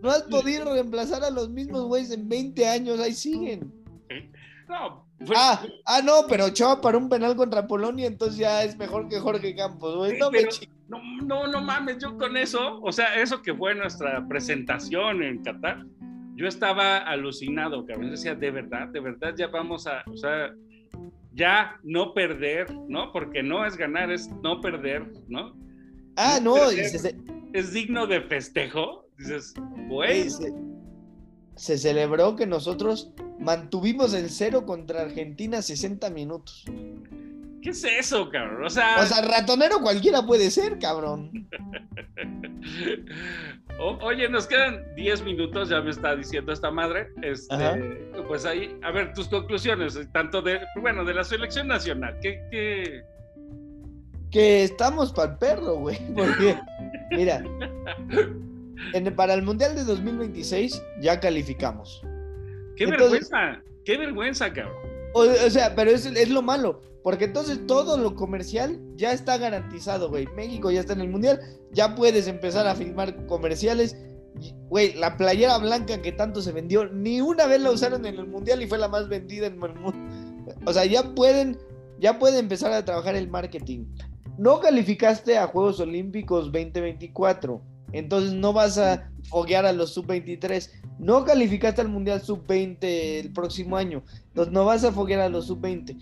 No 0.02 0.10
has 0.10 0.22
podido 0.22 0.72
reemplazar 0.72 1.24
a 1.24 1.30
los 1.30 1.48
mismos 1.48 1.84
güeyes 1.84 2.10
en 2.10 2.28
20 2.28 2.68
años, 2.68 3.00
ahí 3.00 3.14
siguen. 3.14 3.72
No, 4.68 5.06
fue... 5.26 5.34
ah, 5.38 5.62
ah, 5.86 6.00
no, 6.02 6.26
pero 6.28 6.46
Ochoa 6.46 6.80
para 6.80 6.98
un 6.98 7.08
penal 7.08 7.36
contra 7.36 7.66
Polonia, 7.66 8.06
entonces 8.06 8.38
ya 8.38 8.62
es 8.64 8.76
mejor 8.76 9.08
que 9.08 9.18
Jorge 9.18 9.54
Campos, 9.54 9.96
güey. 9.96 10.18
No, 10.18 10.30
no, 10.90 11.00
no, 11.24 11.46
no 11.46 11.60
mames, 11.60 11.98
yo 11.98 12.18
con 12.18 12.36
eso, 12.36 12.80
o 12.82 12.90
sea, 12.90 13.14
eso 13.20 13.40
que 13.40 13.54
fue 13.54 13.74
nuestra 13.74 14.26
presentación 14.26 15.22
en 15.22 15.42
Qatar, 15.42 15.86
yo 16.34 16.48
estaba 16.48 16.98
alucinado, 16.98 17.86
cabrón. 17.86 18.10
Decía, 18.10 18.34
de 18.34 18.50
verdad, 18.50 18.88
de 18.88 19.00
verdad, 19.00 19.34
ya 19.36 19.46
vamos 19.46 19.86
a, 19.86 20.02
o 20.10 20.16
sea, 20.16 20.52
ya 21.32 21.78
no 21.84 22.12
perder, 22.12 22.74
¿no? 22.88 23.12
Porque 23.12 23.42
no 23.42 23.64
es 23.64 23.76
ganar, 23.76 24.10
es 24.10 24.28
no 24.42 24.60
perder, 24.60 25.06
¿no? 25.28 25.54
Ah, 26.16 26.40
no, 26.42 26.56
es 27.52 27.72
digno 27.72 28.06
de 28.06 28.22
festejo. 28.22 29.06
Dices, 29.16 29.54
güey. 29.88 30.28
Se, 31.54 31.78
celebró 31.78 32.36
que 32.36 32.46
nosotros 32.46 33.12
mantuvimos 33.38 34.14
el 34.14 34.30
cero 34.30 34.64
contra 34.66 35.02
Argentina 35.02 35.62
60 35.62 36.10
minutos. 36.10 36.64
¿Qué 37.62 37.70
es 37.70 37.84
eso, 37.84 38.28
cabrón? 38.30 38.64
O 38.64 38.70
sea, 38.70 38.96
o 39.00 39.04
sea 39.04 39.22
ratonero 39.22 39.80
cualquiera 39.80 40.22
puede 40.22 40.50
ser, 40.50 40.78
cabrón. 40.78 41.48
oye, 43.78 44.28
nos 44.28 44.46
quedan 44.46 44.84
10 44.94 45.24
minutos, 45.24 45.68
ya 45.68 45.80
me 45.80 45.90
está 45.90 46.16
diciendo 46.16 46.52
esta 46.52 46.70
madre. 46.70 47.08
Este, 47.22 47.56
pues 48.28 48.44
ahí, 48.44 48.76
a 48.82 48.90
ver, 48.90 49.12
tus 49.12 49.28
conclusiones, 49.28 49.98
tanto 50.12 50.42
de, 50.42 50.60
bueno, 50.80 51.04
de 51.04 51.14
la 51.14 51.24
selección 51.24 51.68
nacional. 51.68 52.16
¿Qué, 52.20 52.40
qué... 52.50 53.02
Que 54.30 54.64
estamos 54.64 55.12
para 55.12 55.32
el 55.32 55.38
perro, 55.38 55.74
güey. 55.76 55.98
Porque, 56.14 56.56
mira, 57.10 57.42
para 59.16 59.34
el 59.34 59.42
Mundial 59.42 59.74
de 59.74 59.84
2026 59.84 60.82
ya 61.00 61.18
calificamos. 61.18 62.02
Qué 62.76 62.86
vergüenza, 62.86 63.60
qué 63.84 63.98
vergüenza, 63.98 64.52
cabrón. 64.52 64.89
O, 65.12 65.50
sea, 65.50 65.74
pero 65.74 65.90
es, 65.90 66.06
es, 66.06 66.28
lo 66.28 66.42
malo, 66.42 66.80
porque 67.02 67.24
entonces 67.24 67.66
todo 67.66 67.96
lo 67.96 68.14
comercial 68.14 68.80
ya 68.96 69.12
está 69.12 69.38
garantizado, 69.38 70.08
güey. 70.08 70.26
México 70.36 70.70
ya 70.70 70.80
está 70.80 70.92
en 70.92 71.00
el 71.00 71.08
Mundial, 71.08 71.40
ya 71.72 71.94
puedes 71.94 72.26
empezar 72.28 72.66
a 72.66 72.74
filmar 72.74 73.26
comerciales. 73.26 73.96
Güey, 74.68 74.94
la 74.94 75.16
playera 75.16 75.58
blanca 75.58 76.00
que 76.00 76.12
tanto 76.12 76.40
se 76.40 76.52
vendió, 76.52 76.88
ni 76.88 77.20
una 77.20 77.46
vez 77.46 77.60
la 77.60 77.72
usaron 77.72 78.06
en 78.06 78.16
el 78.16 78.28
Mundial 78.28 78.62
y 78.62 78.68
fue 78.68 78.78
la 78.78 78.88
más 78.88 79.08
vendida 79.08 79.46
en 79.46 79.62
el 79.62 79.74
mundo. 79.74 79.92
O 80.64 80.72
sea, 80.72 80.84
ya 80.84 81.14
pueden, 81.14 81.58
ya 81.98 82.18
pueden 82.18 82.38
empezar 82.38 82.72
a 82.72 82.84
trabajar 82.84 83.16
el 83.16 83.28
marketing. 83.28 83.86
No 84.38 84.60
calificaste 84.60 85.36
a 85.36 85.48
Juegos 85.48 85.80
Olímpicos 85.80 86.44
2024 86.52 87.69
entonces 87.92 88.32
no 88.32 88.52
vas 88.52 88.78
a 88.78 89.10
foguear 89.28 89.66
a 89.66 89.72
los 89.72 89.94
sub-23. 89.94 90.70
No 90.98 91.24
calificaste 91.24 91.80
al 91.80 91.88
Mundial 91.88 92.22
sub-20 92.22 92.78
el 92.80 93.32
próximo 93.32 93.76
año. 93.76 94.02
Entonces 94.28 94.52
no 94.52 94.64
vas 94.64 94.84
a 94.84 94.92
foguear 94.92 95.20
a 95.20 95.28
los 95.28 95.46
sub-20. 95.46 95.96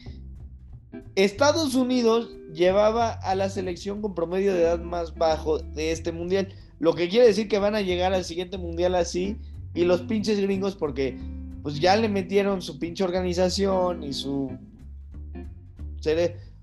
Estados 1.15 1.75
Unidos 1.75 2.31
llevaba 2.53 3.11
a 3.11 3.35
la 3.35 3.51
selección 3.51 4.01
con 4.01 4.15
promedio 4.15 4.55
de 4.55 4.63
edad 4.63 4.81
más 4.81 5.15
bajo 5.15 5.59
de 5.59 5.93
este 5.93 6.13
Mundial. 6.13 6.49
Lo 6.79 6.95
que 6.95 7.09
quiere 7.09 7.27
decir 7.27 7.49
que 7.49 7.59
van 7.59 7.75
a 7.75 7.81
llegar 7.81 8.13
al 8.13 8.25
siguiente 8.25 8.59
Mundial 8.59 8.95
así. 8.95 9.37
Y 9.75 9.85
los 9.85 10.03
pinches 10.03 10.41
gringos 10.41 10.75
porque 10.75 11.19
pues 11.63 11.81
ya 11.81 11.97
le 11.97 12.09
metieron 12.09 12.63
su 12.63 12.79
pinche 12.79 13.05
organización 13.05 14.03
y 14.03 14.13
su... 14.13 14.51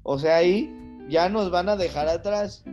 O 0.04 0.18
sea, 0.18 0.38
ahí 0.38 0.74
ya 1.10 1.30
nos 1.30 1.52
van 1.52 1.70
a 1.70 1.76
dejar 1.76 2.08
atrás 2.08 2.64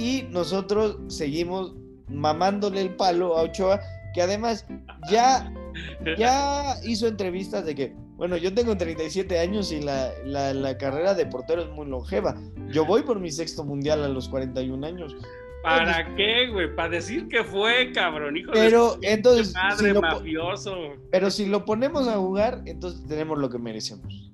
y 0.00 0.22
nosotros 0.30 0.96
seguimos 1.08 1.74
mamándole 2.08 2.80
el 2.80 2.96
palo 2.96 3.36
a 3.36 3.42
Ochoa, 3.42 3.80
que 4.14 4.22
además 4.22 4.66
ya, 5.10 5.52
ya 6.16 6.76
hizo 6.84 7.06
entrevistas 7.06 7.66
de 7.66 7.74
que, 7.74 7.92
bueno, 8.16 8.38
yo 8.38 8.54
tengo 8.54 8.76
37 8.76 9.38
años 9.38 9.70
y 9.72 9.80
la, 9.80 10.12
la, 10.24 10.78
carrera 10.78 11.12
de 11.12 11.26
portero 11.26 11.62
es 11.62 11.68
muy 11.68 11.86
longeva. 11.86 12.34
Yo 12.70 12.86
voy 12.86 13.02
por 13.02 13.20
mi 13.20 13.30
sexto 13.30 13.62
mundial 13.62 14.02
a 14.02 14.08
los 14.08 14.28
41 14.30 14.86
años. 14.86 15.14
¿Para 15.62 16.14
qué, 16.14 16.48
güey? 16.48 16.74
Para 16.74 16.88
decir 16.88 17.28
que 17.28 17.44
fue, 17.44 17.92
cabrón, 17.92 18.38
hijo 18.38 18.52
pero, 18.52 18.96
entonces, 19.02 19.52
madre 19.52 19.92
mafioso. 19.92 20.94
Pero 21.10 21.30
si 21.30 21.44
lo 21.44 21.66
ponemos 21.66 22.08
a 22.08 22.16
jugar, 22.16 22.62
entonces 22.64 23.06
tenemos 23.06 23.38
lo 23.38 23.50
que 23.50 23.58
merecemos. 23.58 24.30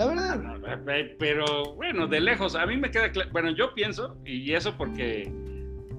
La 0.00 0.76
verdad. 0.76 1.14
pero 1.18 1.74
bueno, 1.74 2.06
de 2.06 2.20
lejos, 2.20 2.54
a 2.54 2.66
mí 2.66 2.76
me 2.76 2.90
queda 2.90 3.10
claro. 3.10 3.30
Bueno, 3.32 3.50
yo 3.50 3.74
pienso, 3.74 4.16
y 4.24 4.52
eso 4.52 4.76
porque 4.76 5.30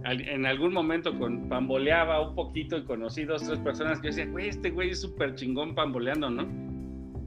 en 0.03 0.45
algún 0.45 0.73
momento 0.73 1.17
con 1.17 1.47
pamboleaba 1.47 2.27
un 2.27 2.35
poquito 2.35 2.77
y 2.77 2.83
conocí 2.83 3.23
dos, 3.23 3.45
tres 3.45 3.59
personas 3.59 3.99
que 3.99 4.07
decían, 4.07 4.31
güey, 4.31 4.49
este 4.49 4.71
güey 4.71 4.91
es 4.91 5.01
súper 5.01 5.35
chingón 5.35 5.75
pamboleando, 5.75 6.29
¿no? 6.29 6.47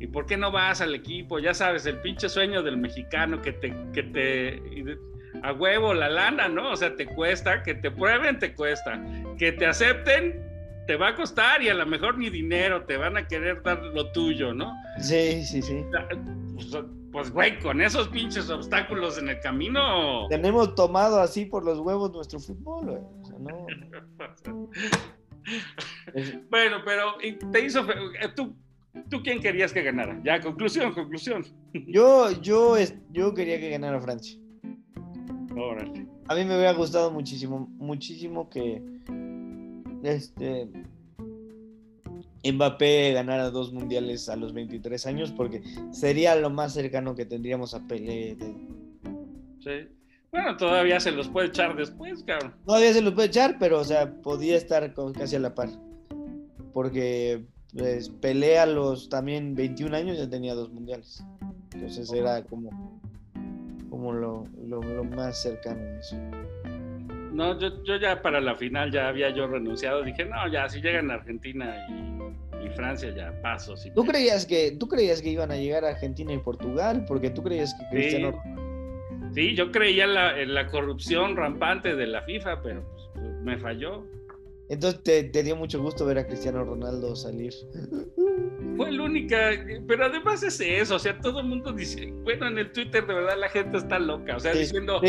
¿Y 0.01 0.09
por 0.09 0.27
qué 0.27 0.37
no 0.37 0.51
vas 0.51 0.81
al 0.81 0.95
equipo? 0.95 1.39
Ya 1.39 1.55
sabes, 1.55 1.87
el 1.87 1.99
pinche 1.99 2.29
sueño 2.29 2.63
del 2.63 2.77
mexicano 2.77 3.41
que 3.41 3.53
te, 3.53 3.75
que 3.93 4.03
te, 4.03 4.63
a 5.43 5.53
huevo 5.53 5.95
la 5.95 6.09
lana, 6.09 6.49
¿no? 6.49 6.73
O 6.73 6.77
sea, 6.77 6.95
te 6.97 7.07
cuesta, 7.07 7.63
que 7.63 7.75
te 7.75 7.91
prueben, 7.91 8.39
te 8.39 8.55
cuesta, 8.55 9.01
que 9.39 9.53
te 9.53 9.67
acepten, 9.67 10.43
te 10.87 10.97
va 10.97 11.09
a 11.09 11.15
costar 11.15 11.63
y 11.63 11.69
a 11.69 11.75
lo 11.75 11.87
mejor 11.87 12.19
ni 12.19 12.29
dinero, 12.29 12.85
te 12.85 12.97
van 12.97 13.17
a 13.17 13.27
querer 13.27 13.63
dar 13.63 13.83
lo 13.83 14.11
tuyo, 14.13 14.53
¿no? 14.53 14.75
Sí, 14.99 15.45
sí, 15.45 15.63
sí. 15.63 15.85
Pues, 16.55 16.85
pues, 17.13 17.31
güey, 17.33 17.59
con 17.59 17.81
esos 17.81 18.09
pinches 18.09 18.49
obstáculos 18.51 19.19
en 19.19 19.29
el 19.29 19.41
camino. 19.41 20.29
Tenemos 20.29 20.75
tomado 20.75 21.21
así 21.21 21.47
por 21.47 21.65
los 21.65 21.79
huevos 21.81 22.13
nuestro 22.13 22.39
fútbol, 22.39 22.87
güey. 22.87 23.03
O 23.21 23.25
sea, 23.25 23.39
no. 23.39 23.67
bueno, 26.51 26.77
pero 26.85 27.15
te 27.51 27.65
hizo. 27.65 27.81
Eh, 27.81 28.29
¿Tú, 28.35 28.55
¿Tú 29.11 29.23
quién 29.23 29.41
querías 29.41 29.73
que 29.73 29.83
ganara? 29.83 30.21
Ya, 30.25 30.41
conclusión, 30.41 30.93
conclusión. 30.93 31.45
Yo, 31.73 32.31
yo, 32.41 32.77
yo 33.11 33.35
quería 33.35 33.59
que 33.59 33.71
ganara 33.71 34.01
Francia. 34.01 34.39
Órale. 35.57 36.07
A 36.29 36.35
mí 36.35 36.45
me 36.45 36.57
hubiera 36.57 36.73
gustado 36.73 37.11
muchísimo, 37.11 37.69
muchísimo 37.79 38.49
que 38.49 38.83
este 40.03 40.69
Mbappé 42.53 43.13
ganara 43.13 43.51
dos 43.51 43.73
mundiales 43.73 44.29
a 44.29 44.37
los 44.37 44.53
23 44.53 45.07
años 45.07 45.33
porque 45.33 45.63
sería 45.91 46.35
lo 46.37 46.51
más 46.51 46.75
cercano 46.75 47.15
que 47.15 47.25
tendríamos 47.25 47.75
a 47.75 47.87
Pelé. 47.87 48.37
Sí. 49.61 49.89
Bueno, 50.31 50.57
todavía 50.57 50.99
se 50.99 51.13
los 51.13 51.29
puede 51.29 51.49
echar 51.49 51.77
después, 51.77 52.23
cabrón. 52.25 52.55
Todavía 52.67 52.93
se 52.93 53.01
los 53.01 53.15
puede 53.15 53.29
echar, 53.29 53.57
pero 53.59 53.79
o 53.79 53.85
sea, 53.85 54.13
podía 54.21 54.57
estar 54.57 54.93
casi 55.17 55.37
a 55.37 55.39
la 55.39 55.55
par. 55.55 55.69
Porque 56.73 57.45
pues, 57.73 58.09
Pelé 58.09 58.59
a 58.59 58.67
los 58.67 59.09
también 59.09 59.55
21 59.55 59.97
años 59.97 60.19
ya 60.19 60.29
tenía 60.29 60.55
dos 60.55 60.71
mundiales. 60.71 61.25
Entonces 61.73 62.13
era 62.13 62.43
como, 62.45 63.01
como 63.89 64.13
lo, 64.13 64.47
lo, 64.67 64.83
lo 64.83 65.05
más 65.05 65.41
cercano 65.41 65.81
a 65.81 65.99
eso. 65.99 66.17
No, 67.35 67.59
yo, 67.59 67.83
yo 67.83 67.97
ya 67.97 68.23
para 68.23 68.41
la 68.41 68.55
final 68.55 68.93
ya 68.93 69.09
había 69.09 69.31
yo 69.31 69.49
renunciado. 69.49 70.05
Dije, 70.05 70.25
no, 70.25 70.47
ya 70.49 70.69
si 70.69 70.81
llegan 70.81 71.11
a 71.11 71.15
Argentina 71.15 71.75
y 71.89 72.14
y 72.65 72.71
Francia 72.71 73.13
ya 73.15 73.41
paso. 73.43 73.75
¿Tú 73.95 74.05
creías, 74.05 74.47
que, 74.47 74.73
¿Tú 74.79 74.89
creías 74.89 75.21
que 75.21 75.31
iban 75.31 75.51
a 75.51 75.57
llegar 75.57 75.85
a 75.85 75.91
Argentina 75.91 76.33
y 76.33 76.39
Portugal? 76.39 77.05
Porque 77.07 77.31
tú 77.31 77.43
creías 77.43 77.75
que 77.75 77.97
Cristiano... 77.97 78.43
Sí, 79.35 79.55
yo 79.55 79.73
creía 79.73 80.07
la, 80.07 80.41
en 80.41 80.55
la 80.55 80.69
corrupción 80.69 81.37
rampante 81.37 81.97
de 81.97 82.07
la 82.07 82.23
FIFA, 82.23 82.63
pero 82.63 82.85
pues, 83.15 83.25
me 83.43 83.59
falló. 83.59 84.05
Entonces 84.69 85.03
te, 85.03 85.43
dio 85.43 85.57
mucho 85.57 85.83
gusto 85.83 86.07
ver 86.07 86.19
a 86.19 86.27
Cristiano 86.27 86.65
Ronaldo 86.65 87.15
salir. 87.17 87.53
Fue 88.77 88.91
la 88.93 89.03
única, 89.03 89.51
pero 89.87 90.07
además 90.07 90.43
es 90.43 90.61
eso, 90.61 90.97
o 90.97 90.99
sea, 90.99 91.19
todo 91.21 91.41
el 91.41 91.47
mundo 91.47 91.73
dice, 91.73 92.13
bueno, 92.23 92.49
en 92.49 92.59
el 92.59 92.73
Twitter 92.73 93.07
de 93.07 93.15
verdad 93.15 93.39
la 93.39 93.49
gente 93.49 93.79
está 93.79 93.99
loca, 93.99 94.37
o 94.37 94.41
sea, 94.41 94.53
diciendo, 94.53 95.01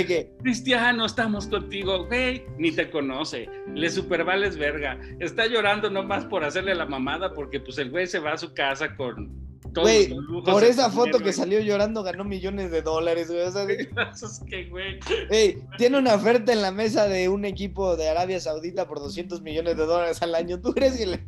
Cristiano, 0.43 1.05
estamos 1.05 1.47
contigo, 1.47 2.05
güey, 2.05 2.45
ni 2.57 2.71
te 2.71 2.89
conoce, 2.89 3.49
le 3.73 3.89
supervales 3.89 4.57
verga, 4.57 4.99
está 5.19 5.47
llorando 5.47 5.89
nomás 5.89 6.25
por 6.25 6.43
hacerle 6.43 6.75
la 6.75 6.85
mamada 6.85 7.33
porque 7.33 7.59
pues 7.59 7.77
el 7.77 7.89
güey 7.89 8.07
se 8.07 8.19
va 8.19 8.33
a 8.33 8.37
su 8.37 8.53
casa 8.53 8.95
con 8.95 9.45
Güey, 9.81 10.15
por 10.45 10.63
esa 10.63 10.89
foto 10.89 11.19
que 11.19 11.33
salió 11.33 11.59
llorando 11.59 12.03
ganó 12.03 12.23
millones 12.23 12.71
de 12.71 12.81
dólares, 12.81 13.29
güey. 13.29 13.41
O 13.41 13.51
sea, 13.51 13.65
güey. 14.69 14.99
tiene 15.77 15.97
una 15.97 16.15
oferta 16.15 16.53
en 16.53 16.61
la 16.61 16.71
mesa 16.71 17.07
de 17.07 17.27
un 17.29 17.45
equipo 17.45 17.97
de 17.97 18.09
Arabia 18.09 18.39
Saudita 18.39 18.87
por 18.87 18.99
200 18.99 19.41
millones 19.41 19.75
de 19.75 19.85
dólares 19.85 20.21
al 20.21 20.35
año. 20.35 20.61
¿Tú 20.61 20.73
crees 20.73 20.97
que 20.97 21.05
le... 21.05 21.25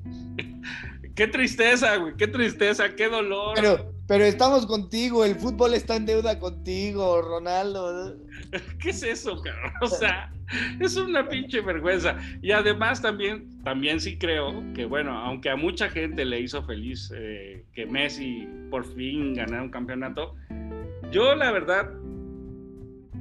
Qué 1.15 1.27
tristeza, 1.27 1.97
güey, 1.97 2.15
qué 2.15 2.27
tristeza, 2.27 2.95
qué 2.95 3.09
dolor. 3.09 3.55
Pero, 3.55 3.91
pero 4.07 4.23
estamos 4.23 4.67
contigo, 4.67 5.25
el 5.25 5.35
fútbol 5.35 5.73
está 5.73 5.95
en 5.95 6.05
deuda 6.05 6.37
contigo, 6.37 7.23
Ronaldo. 7.23 8.15
¿Qué 8.79 8.91
es 8.91 9.01
eso, 9.01 9.41
cabrón? 9.41 9.73
O 9.81 9.87
sea, 9.87 10.31
es 10.79 10.95
una 10.95 11.27
pinche 11.27 11.61
vergüenza. 11.61 12.17
Y 12.41 12.51
además 12.51 13.01
también, 13.01 13.63
también 13.63 13.99
sí 13.99 14.17
creo 14.17 14.63
que, 14.75 14.85
bueno, 14.85 15.17
aunque 15.17 15.49
a 15.49 15.55
mucha 15.55 15.89
gente 15.89 16.23
le 16.23 16.41
hizo 16.41 16.63
feliz 16.63 17.11
eh, 17.15 17.65
que 17.73 17.87
Messi 17.87 18.47
por 18.69 18.85
fin 18.85 19.33
ganara 19.33 19.63
un 19.63 19.71
campeonato, 19.71 20.35
yo 21.11 21.35
la 21.35 21.51
verdad 21.51 21.89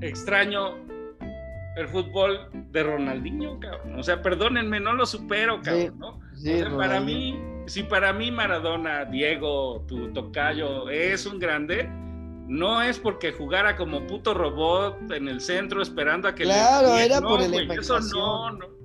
extraño 0.02 0.76
el 1.76 1.88
fútbol 1.88 2.48
de 2.72 2.82
Ronaldinho, 2.82 3.60
cabrón. 3.60 3.98
O 3.98 4.02
sea, 4.02 4.22
perdónenme, 4.22 4.80
no 4.80 4.94
lo 4.94 5.06
supero, 5.06 5.60
cabrón, 5.62 5.98
¿no? 5.98 6.20
para 6.76 7.00
mí, 7.00 7.38
si 7.66 7.82
para 7.82 8.12
mí 8.12 8.30
Maradona, 8.30 9.04
Diego, 9.04 9.84
tu 9.86 10.12
tocayo, 10.12 10.88
es 10.88 11.26
un 11.26 11.38
grande, 11.38 11.88
no 12.48 12.80
es 12.82 12.98
porque 12.98 13.32
jugara 13.32 13.76
como 13.76 14.06
puto 14.06 14.32
robot 14.32 15.10
en 15.12 15.28
el 15.28 15.40
centro 15.40 15.82
esperando 15.82 16.28
a 16.28 16.34
que 16.34 16.44
claro, 16.44 16.96
era 16.96 17.20
por 17.20 17.42
el 17.42 17.70
Eso 17.70 18.00
no, 18.00 18.52
no. 18.52 18.76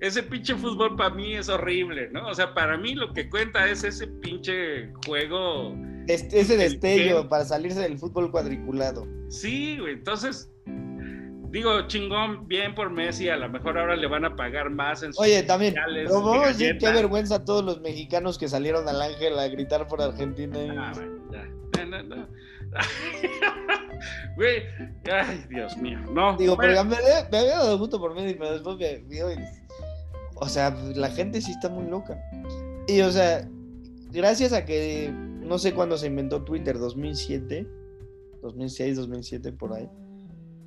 Ese 0.00 0.22
pinche 0.22 0.54
fútbol 0.54 0.96
para 0.96 1.10
mí 1.10 1.34
es 1.34 1.48
horrible, 1.48 2.08
¿no? 2.10 2.28
O 2.28 2.34
sea, 2.34 2.54
para 2.54 2.78
mí 2.78 2.94
lo 2.94 3.12
que 3.12 3.28
cuenta 3.28 3.68
es 3.68 3.82
ese 3.82 4.06
pinche 4.06 4.92
juego. 5.04 5.74
ese 6.06 6.56
destello 6.56 7.28
para 7.28 7.44
salirse 7.44 7.80
del 7.80 7.98
fútbol 7.98 8.30
cuadriculado. 8.30 9.06
Sí, 9.28 9.76
güey. 9.78 9.94
Entonces, 9.94 10.48
digo, 11.50 11.86
chingón, 11.86 12.46
bien 12.46 12.74
por 12.74 12.90
Messi, 12.90 13.28
a 13.28 13.36
lo 13.36 13.48
mejor 13.48 13.78
ahora 13.78 13.96
le 13.96 14.06
van 14.06 14.24
a 14.24 14.36
pagar 14.36 14.70
más 14.70 15.02
en 15.02 15.12
sus 15.12 15.24
Oye, 15.24 15.42
también, 15.42 15.74
pero 15.74 16.22
vamos 16.22 16.44
a 16.44 16.48
decir 16.48 16.78
qué 16.78 16.90
vergüenza 16.90 17.36
a 17.36 17.44
todos 17.44 17.64
los 17.64 17.80
mexicanos 17.80 18.38
que 18.38 18.48
salieron 18.48 18.88
al 18.88 19.00
Ángel 19.00 19.38
a 19.38 19.48
gritar 19.48 19.86
por 19.86 20.02
Argentina. 20.02 20.58
Ah, 20.78 20.92
bueno, 20.94 21.22
ya. 21.32 21.84
No, 21.84 22.02
no, 22.02 22.16
no. 22.16 22.28
Güey, 24.36 24.62
ay, 25.10 25.44
Dios 25.48 25.76
mío, 25.78 25.98
no. 26.12 26.36
Digo, 26.36 26.56
pero 26.56 26.84
me, 26.84 26.96
me, 27.30 27.38
había 27.38 27.56
dado 27.58 27.78
gusto 27.78 27.98
por 27.98 28.14
Messi, 28.14 28.34
pero 28.34 28.52
después 28.52 28.76
me, 28.76 29.02
me, 29.08 29.50
O 30.36 30.48
sea, 30.48 30.70
la 30.94 31.10
gente 31.10 31.40
sí 31.40 31.50
está 31.50 31.68
muy 31.68 31.90
loca. 31.90 32.16
Y, 32.86 33.00
o 33.00 33.10
sea, 33.10 33.48
gracias 34.12 34.52
a 34.52 34.64
que, 34.64 35.10
no 35.12 35.58
sé 35.58 35.74
cuándo 35.74 35.98
se 35.98 36.06
inventó 36.06 36.44
Twitter, 36.44 36.78
2007, 36.78 37.66
2006, 38.42 38.96
2007, 38.96 39.52
por 39.52 39.72
ahí 39.72 39.88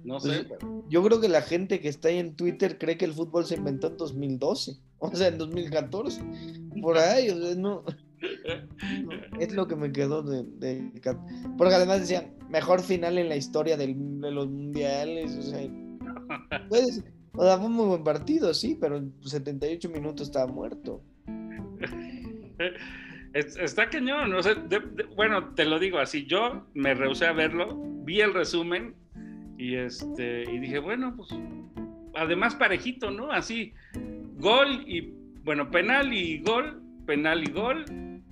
no 0.03 0.19
sé. 0.19 0.47
yo 0.89 1.03
creo 1.03 1.21
que 1.21 1.29
la 1.29 1.41
gente 1.41 1.79
que 1.79 1.89
está 1.89 2.09
ahí 2.09 2.17
en 2.17 2.35
Twitter 2.35 2.77
cree 2.77 2.97
que 2.97 3.05
el 3.05 3.13
fútbol 3.13 3.45
se 3.45 3.55
inventó 3.55 3.87
en 3.87 3.97
2012, 3.97 4.77
o 4.99 5.15
sea, 5.15 5.27
en 5.27 5.37
2014. 5.37 6.21
Por 6.81 6.97
ahí, 6.97 7.29
o 7.29 7.41
sea, 7.41 7.55
no. 7.55 7.83
Es 9.39 9.53
lo 9.53 9.67
que 9.67 9.75
me 9.75 9.91
quedó 9.91 10.21
de, 10.21 10.45
Porque 11.57 11.73
además 11.73 12.01
decían, 12.01 12.35
mejor 12.49 12.81
final 12.81 13.17
en 13.17 13.29
la 13.29 13.35
historia 13.35 13.77
de 13.77 13.87
los 13.87 14.47
mundiales, 14.47 15.35
o 15.37 15.41
sea. 15.41 15.59
Pues, 16.69 17.03
o 17.33 17.43
sea, 17.43 17.57
fue 17.57 17.67
un 17.67 17.73
muy 17.73 17.87
buen 17.87 18.03
partido, 18.03 18.53
sí, 18.53 18.77
pero 18.79 18.97
en 18.97 19.13
78 19.21 19.89
minutos 19.89 20.27
estaba 20.27 20.51
muerto. 20.51 21.01
Está 23.33 23.89
cañón, 23.89 24.33
o 24.33 24.43
sea, 24.43 24.55
bueno, 25.15 25.53
te 25.53 25.65
lo 25.65 25.79
digo 25.79 25.99
así, 25.99 26.25
yo 26.25 26.67
me 26.73 26.93
rehusé 26.93 27.25
a 27.25 27.33
verlo, 27.33 27.67
vi 28.03 28.21
el 28.21 28.33
resumen 28.33 28.95
y 29.61 29.75
este, 29.75 30.43
y 30.51 30.57
dije, 30.57 30.79
bueno, 30.79 31.13
pues 31.15 31.29
además 32.15 32.55
parejito, 32.55 33.11
¿no? 33.11 33.31
Así, 33.31 33.73
gol 34.39 34.83
y, 34.87 35.13
bueno, 35.43 35.69
penal 35.69 36.11
y 36.11 36.41
gol, 36.41 36.81
penal 37.05 37.47
y 37.47 37.51
gol, 37.51 37.85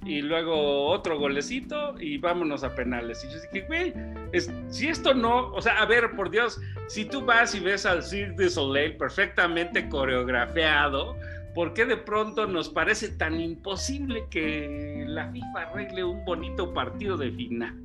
y 0.06 0.24
luego 0.24 0.88
otro 0.88 1.20
golecito 1.20 1.94
y 2.00 2.18
vámonos 2.18 2.64
a 2.64 2.74
penales. 2.74 3.24
Y 3.24 3.32
yo 3.32 3.40
dije, 3.42 3.68
güey, 3.68 3.94
si 4.70 4.88
esto 4.88 5.14
no, 5.14 5.52
o 5.52 5.62
sea, 5.62 5.80
a 5.80 5.86
ver, 5.86 6.16
por 6.16 6.32
Dios, 6.32 6.60
si 6.88 7.06
tú 7.06 7.24
vas 7.24 7.54
y 7.54 7.60
ves 7.60 7.86
al 7.86 8.02
Cirque 8.02 8.46
du 8.46 8.50
Soleil 8.50 8.98
perfectamente 8.98 9.88
coreografiado, 9.88 11.16
¿por 11.54 11.76
qué 11.76 11.86
de 11.86 11.98
pronto 11.98 12.48
nos 12.48 12.70
parece 12.70 13.10
tan 13.10 13.40
imposible 13.40 14.26
que 14.32 15.04
la 15.08 15.32
FIFA 15.32 15.60
arregle 15.62 16.04
un 16.06 16.26
bonito 16.26 16.74
partido 16.74 17.18
de 17.18 17.32
final? 17.34 17.80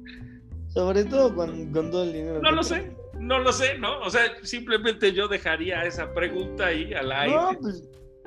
Sobre 0.68 1.04
todo 1.04 1.34
con, 1.34 1.70
con 1.72 1.90
todo 1.90 2.04
el 2.04 2.14
dinero. 2.14 2.40
No 2.40 2.50
lo 2.50 2.62
sé. 2.62 3.03
No 3.18 3.38
lo 3.38 3.52
sé, 3.52 3.78
¿no? 3.78 4.00
O 4.00 4.10
sea, 4.10 4.22
simplemente 4.42 5.12
yo 5.12 5.28
dejaría 5.28 5.84
esa 5.84 6.12
pregunta 6.12 6.66
ahí 6.66 6.92
al 6.92 7.10
aire. 7.12 7.34
No, 7.34 7.58
pues 7.60 7.82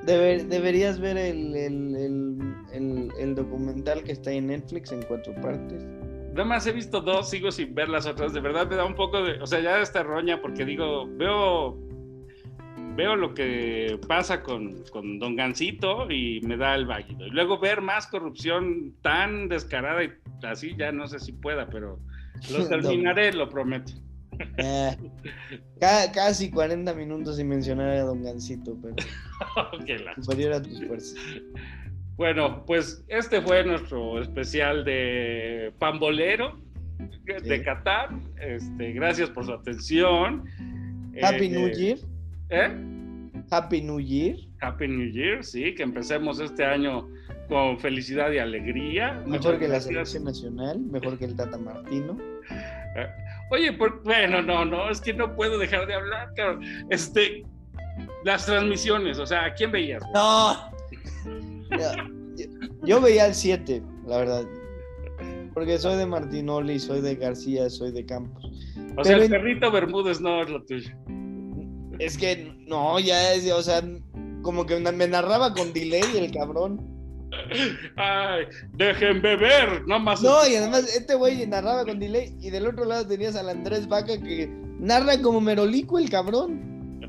deberías 0.06 1.00
ver 1.00 1.18
el, 1.18 1.56
el, 1.56 3.36
documental 3.36 4.04
que 4.04 4.14
está 4.14 4.32
en 4.32 4.48
Netflix 4.48 4.92
en 4.92 5.02
cuatro 5.04 5.34
partes. 5.36 5.86
Nada 6.34 6.46
más 6.46 6.68
he 6.68 6.72
visto 6.72 7.02
dos, 7.02 7.30
sigo 7.30 7.52
sin 7.52 7.74
ver 7.74 7.90
las 7.90 8.06
otras. 8.06 8.34
De 8.34 8.40
verdad 8.40 8.70
me 8.70 8.76
da 8.76 8.86
un 8.86 8.96
poco 8.96 9.24
de. 9.24 9.42
O 9.42 9.48
sea, 9.48 9.60
ya 9.60 9.82
esta 9.82 10.04
roña, 10.04 10.42
porque 10.42 10.66
digo, 10.66 11.08
veo. 11.08 11.78
Veo 12.96 13.16
lo 13.16 13.36
que 13.36 14.00
pasa 14.08 14.42
con, 14.42 14.84
con 14.92 15.20
Don 15.20 15.36
Gancito 15.36 16.10
y 16.10 16.42
me 16.42 16.58
da 16.58 16.74
el 16.74 16.88
válido. 16.88 17.28
Y 17.28 17.30
luego 17.30 17.60
ver 17.60 17.80
más 17.80 18.08
corrupción 18.08 18.96
tan 19.04 19.50
descarada 19.50 20.04
y 20.04 20.10
así, 20.42 20.76
ya 20.76 20.92
no 20.92 21.08
sé 21.08 21.20
si 21.20 21.32
pueda, 21.32 21.70
pero 21.70 22.00
lo 22.52 22.68
terminaré, 22.70 23.34
lo 23.34 23.50
prometo. 23.50 23.94
Eh, 24.58 24.98
casi 25.80 26.50
40 26.50 26.94
minutos 26.94 27.38
sin 27.38 27.50
mencionar 27.50 27.90
a 27.90 28.02
Don 28.02 28.24
Gancito, 28.24 28.78
pero 28.82 28.96
superior 30.22 30.54
a 30.54 30.62
tus 30.62 30.84
fuerzas. 30.86 31.16
Bueno, 32.16 32.66
pues 32.66 33.04
este 33.08 33.42
fue 33.42 33.64
nuestro 33.64 34.22
especial 34.22 34.84
de 34.84 35.74
Pambolero 35.78 36.60
de 37.26 37.64
Qatar. 37.64 38.10
Este, 38.42 38.94
gracias 38.94 39.30
por 39.30 39.46
su 39.46 39.54
atención. 39.54 40.46
Happy 41.22 41.46
eh, 41.46 41.50
New 41.50 41.70
Year. 41.70 41.98
¿Eh? 42.50 42.70
Happy 43.52 43.82
New 43.82 44.00
Year. 44.00 44.38
Happy 44.62 44.88
New 44.88 45.12
Year, 45.12 45.44
sí, 45.44 45.76
que 45.76 45.84
empecemos 45.84 46.40
este 46.40 46.66
año 46.66 47.08
con 47.48 47.80
felicidad 47.80 48.32
y 48.32 48.40
alegría. 48.40 49.24
Mejor 49.26 49.60
que 49.60 49.68
la 49.68 49.80
selección 49.80 50.24
nacional, 50.24 50.80
mejor 50.80 51.18
que 51.18 51.26
el 51.26 51.36
Tata 51.36 51.58
Martino. 51.58 52.18
Oye, 53.50 53.72
bueno, 54.04 54.42
no, 54.42 54.66
no, 54.66 54.90
es 54.90 55.00
que 55.00 55.14
no 55.14 55.36
puedo 55.36 55.58
dejar 55.58 55.88
de 55.88 55.94
hablar, 55.94 56.34
cabrón. 56.36 56.64
Este, 56.90 57.46
las 58.24 58.46
transmisiones, 58.46 59.20
o 59.20 59.26
sea, 59.26 59.46
¿a 59.46 59.54
quién 59.54 59.72
veías? 59.72 60.04
No. 60.14 60.72
Yo, 62.84 63.02
veía 63.02 63.28
el 63.28 63.34
7, 63.34 63.82
la 64.06 64.18
verdad. 64.18 64.46
Porque 65.54 65.78
soy 65.78 65.98
de 65.98 66.06
Martinoli, 66.06 66.80
soy 66.80 67.02
de 67.02 67.16
García, 67.16 67.70
soy 67.70 67.92
de 67.92 68.06
Campos. 68.06 68.44
O 68.96 69.04
sea, 69.04 69.18
el 69.18 69.30
perrito 69.30 69.72
Bermúdez 69.72 70.22
no 70.22 70.42
es 70.42 70.50
lo 70.50 70.64
tuyo. 70.64 70.92
Es 72.00 72.18
que 72.18 72.54
no, 72.68 73.00
ya 73.00 73.34
es, 73.34 73.52
o 73.52 73.62
sea, 73.62 73.82
como 74.42 74.66
que 74.66 74.80
me 74.80 75.08
narraba 75.08 75.54
con 75.54 75.74
delay 75.74 76.04
el 76.16 76.32
cabrón. 76.32 76.97
Ay, 77.96 78.46
dejen 78.74 79.22
beber, 79.22 79.86
no 79.88 80.00
más. 80.00 80.22
No, 80.22 80.48
y 80.48 80.56
además 80.56 80.94
este 80.96 81.16
güey 81.16 81.46
narraba 81.48 81.86
con 81.86 82.00
delay 82.00 82.36
y 82.40 82.50
del 82.50 82.68
otro 82.68 82.86
lado 82.86 83.08
tenías 83.08 83.36
al 83.36 83.50
Andrés 83.50 83.88
Vaca 83.88 84.18
que 84.22 84.48
narra 84.80 85.22
como 85.22 85.42
merolico 85.42 86.00
el 86.00 86.10
cabrón. 86.10 87.00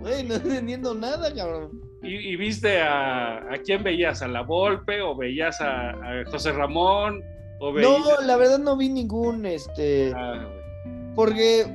Güey, 0.00 0.22
no 0.24 0.34
entendiendo 0.36 0.94
nada, 0.94 1.34
cabrón. 1.34 1.80
¿Y, 2.02 2.36
viste 2.36 2.80
a, 2.80 3.38
a, 3.38 3.58
quién 3.64 3.82
veías? 3.82 4.22
¿A 4.22 4.28
La 4.28 4.42
Volpe 4.42 5.00
o 5.00 5.16
veías 5.16 5.60
a, 5.60 5.94
José 6.30 6.52
Ramón? 6.52 7.22
O 7.58 7.72
No, 7.72 8.20
la 8.20 8.36
verdad 8.36 8.58
no 8.58 8.76
vi 8.76 8.88
ningún, 8.88 9.46
este... 9.46 10.12
Ah, 10.14 10.46
porque 11.16 11.66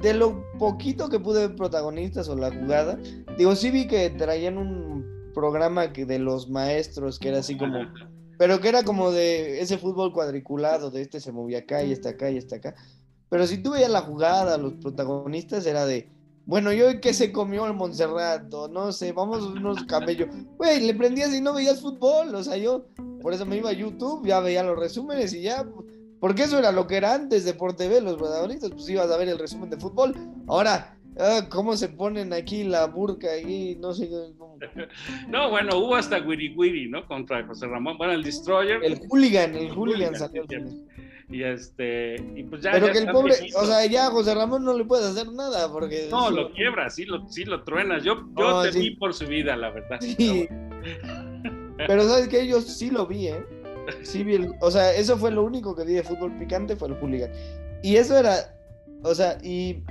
de 0.00 0.14
lo 0.14 0.44
poquito 0.58 1.08
que 1.08 1.20
pude 1.20 1.46
ver 1.46 1.56
protagonistas 1.56 2.28
o 2.28 2.36
la 2.36 2.50
jugada, 2.50 2.98
digo, 3.38 3.54
sí 3.54 3.70
vi 3.70 3.86
que 3.86 4.10
traían 4.10 4.58
un 4.58 5.04
programa 5.34 5.92
que 5.92 6.06
de 6.06 6.18
los 6.18 6.48
maestros 6.48 7.18
que 7.18 7.28
era 7.28 7.38
así 7.38 7.56
como, 7.56 7.78
pero 8.38 8.60
que 8.60 8.68
era 8.68 8.82
como 8.82 9.10
de 9.10 9.60
ese 9.60 9.78
fútbol 9.78 10.12
cuadriculado, 10.12 10.90
de 10.90 11.02
este 11.02 11.20
se 11.20 11.32
movía 11.32 11.58
acá 11.58 11.82
y 11.82 11.92
está 11.92 12.10
acá 12.10 12.30
y 12.30 12.36
está 12.36 12.56
acá. 12.56 12.74
Pero 13.28 13.46
si 13.46 13.58
tú 13.58 13.72
veías 13.72 13.90
la 13.90 14.02
jugada, 14.02 14.56
los 14.56 14.74
protagonistas 14.74 15.66
era 15.66 15.84
de, 15.84 16.08
bueno, 16.46 16.72
yo 16.72 17.00
que 17.00 17.12
se 17.12 17.32
comió 17.32 17.66
el 17.66 17.74
Montserrat, 17.74 18.44
no 18.70 18.92
sé, 18.92 19.12
vamos 19.12 19.42
unos 19.42 19.82
camellos. 19.84 20.28
Güey, 20.56 20.86
le 20.86 20.94
prendías 20.94 21.34
y 21.34 21.40
no 21.40 21.54
veías 21.54 21.80
fútbol, 21.80 22.34
o 22.34 22.42
sea, 22.42 22.56
yo 22.56 22.86
por 23.20 23.34
eso 23.34 23.44
me 23.44 23.56
iba 23.56 23.70
a 23.70 23.72
YouTube, 23.72 24.24
ya 24.24 24.38
veía 24.40 24.62
los 24.62 24.78
resúmenes 24.78 25.34
y 25.34 25.42
ya 25.42 25.66
porque 26.20 26.44
eso 26.44 26.58
era 26.58 26.72
lo 26.72 26.86
que 26.86 26.96
era 26.96 27.14
antes 27.14 27.44
de 27.44 27.54
Por 27.54 27.74
TV, 27.74 28.00
los 28.00 28.16
protagonistas, 28.16 28.70
pues 28.70 28.88
ibas 28.88 29.10
a 29.10 29.16
ver 29.16 29.28
el 29.28 29.38
resumen 29.38 29.70
de 29.70 29.76
fútbol. 29.76 30.14
Ahora, 30.48 30.96
ah, 31.18 31.46
¿cómo 31.48 31.76
se 31.76 31.88
ponen 31.88 32.32
aquí 32.32 32.64
la 32.64 32.86
burca 32.86 33.28
ahí? 33.28 33.76
No 33.80 33.92
sé 33.92 34.08
cómo. 34.08 34.58
No, 35.28 35.50
bueno, 35.50 35.76
hubo 35.78 35.96
hasta 35.96 36.18
Wiri 36.18 36.54
Wiri, 36.56 36.88
¿no? 36.88 37.06
Contra 37.06 37.46
José 37.46 37.66
Ramón. 37.66 37.98
Bueno, 37.98 38.14
el 38.14 38.22
Destroyer. 38.22 38.82
El 38.82 38.98
hooligan, 39.08 39.54
el 39.54 39.70
hooligan, 39.70 40.14
salió. 40.14 40.44
Y 41.28 41.42
este, 41.42 42.14
y 42.36 42.44
pues 42.44 42.62
ya. 42.62 42.72
Pero 42.72 42.92
que 42.92 42.98
el 42.98 43.10
pobre, 43.10 43.34
o 43.56 43.66
sea, 43.66 43.84
ya 43.86 44.06
a 44.06 44.10
José 44.10 44.34
Ramón 44.34 44.64
no 44.64 44.72
le 44.78 44.84
puedes 44.84 45.06
hacer 45.06 45.30
nada 45.32 45.70
porque. 45.70 46.08
No, 46.10 46.30
lo 46.30 46.52
quiebra, 46.52 46.88
sí 46.88 47.04
lo, 47.04 47.28
sí 47.28 47.44
lo 47.44 47.64
truenas. 47.64 48.04
Yo, 48.04 48.28
yo 48.38 48.62
te 48.62 48.78
vi 48.78 48.90
por 48.96 49.12
su 49.12 49.26
vida, 49.26 49.56
la 49.56 49.70
verdad. 49.70 49.98
Sí. 50.00 50.48
Pero 51.76 52.08
sabes 52.08 52.28
que 52.28 52.46
yo 52.46 52.60
sí 52.60 52.90
lo 52.90 53.06
vi, 53.06 53.28
¿eh? 53.28 53.44
Sí, 54.02 54.24
o 54.60 54.70
sea, 54.70 54.94
eso 54.94 55.16
fue 55.16 55.30
lo 55.30 55.42
único 55.42 55.74
que 55.74 55.84
vi 55.84 55.94
de 55.94 56.02
fútbol 56.02 56.36
picante, 56.38 56.76
fue 56.76 56.88
el 56.88 56.94
hooligan. 56.94 57.30
Y 57.82 57.96
eso 57.96 58.18
era, 58.18 58.54
o 59.02 59.14
sea, 59.14 59.38
y 59.42 59.82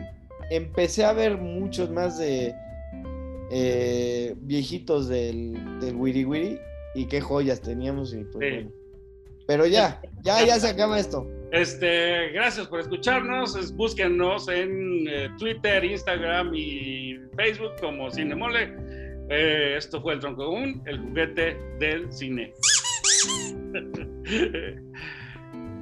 empecé 0.50 1.06
a 1.06 1.14
ver 1.14 1.38
muchos 1.38 1.90
más 1.90 2.18
de 2.18 2.54
eh, 3.52 4.34
viejitos 4.38 5.08
del, 5.08 5.80
del 5.80 5.96
Wiri 5.96 6.26
Wiri 6.26 6.60
y 6.96 7.06
qué 7.06 7.22
joyas 7.22 7.62
teníamos 7.62 8.14
y 8.14 8.24
pues 8.26 8.66
Pero 9.48 9.68
ya, 9.68 10.02
ya, 10.24 10.44
ya 10.46 10.60
se 10.60 10.70
acaba 10.70 11.00
esto. 11.00 11.28
Este, 11.52 12.30
gracias 12.30 12.68
por 12.68 12.80
escucharnos. 12.80 13.74
Búsquenos 13.76 14.48
en 14.50 15.08
eh, 15.08 15.30
Twitter, 15.38 15.86
Instagram 15.86 16.54
y 16.54 17.18
Facebook 17.36 17.74
como 17.80 18.12
Cinemole. 18.12 18.74
Eh, 19.30 19.76
esto 19.78 20.02
fue 20.02 20.14
el 20.14 20.20
tronco 20.20 20.46
común, 20.46 20.82
el 20.86 21.00
juguete 21.00 21.58
del 21.80 22.12
cine. 22.12 22.54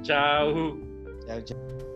Chao. 0.02 0.78
Chao, 1.26 1.40
chao. 1.40 1.93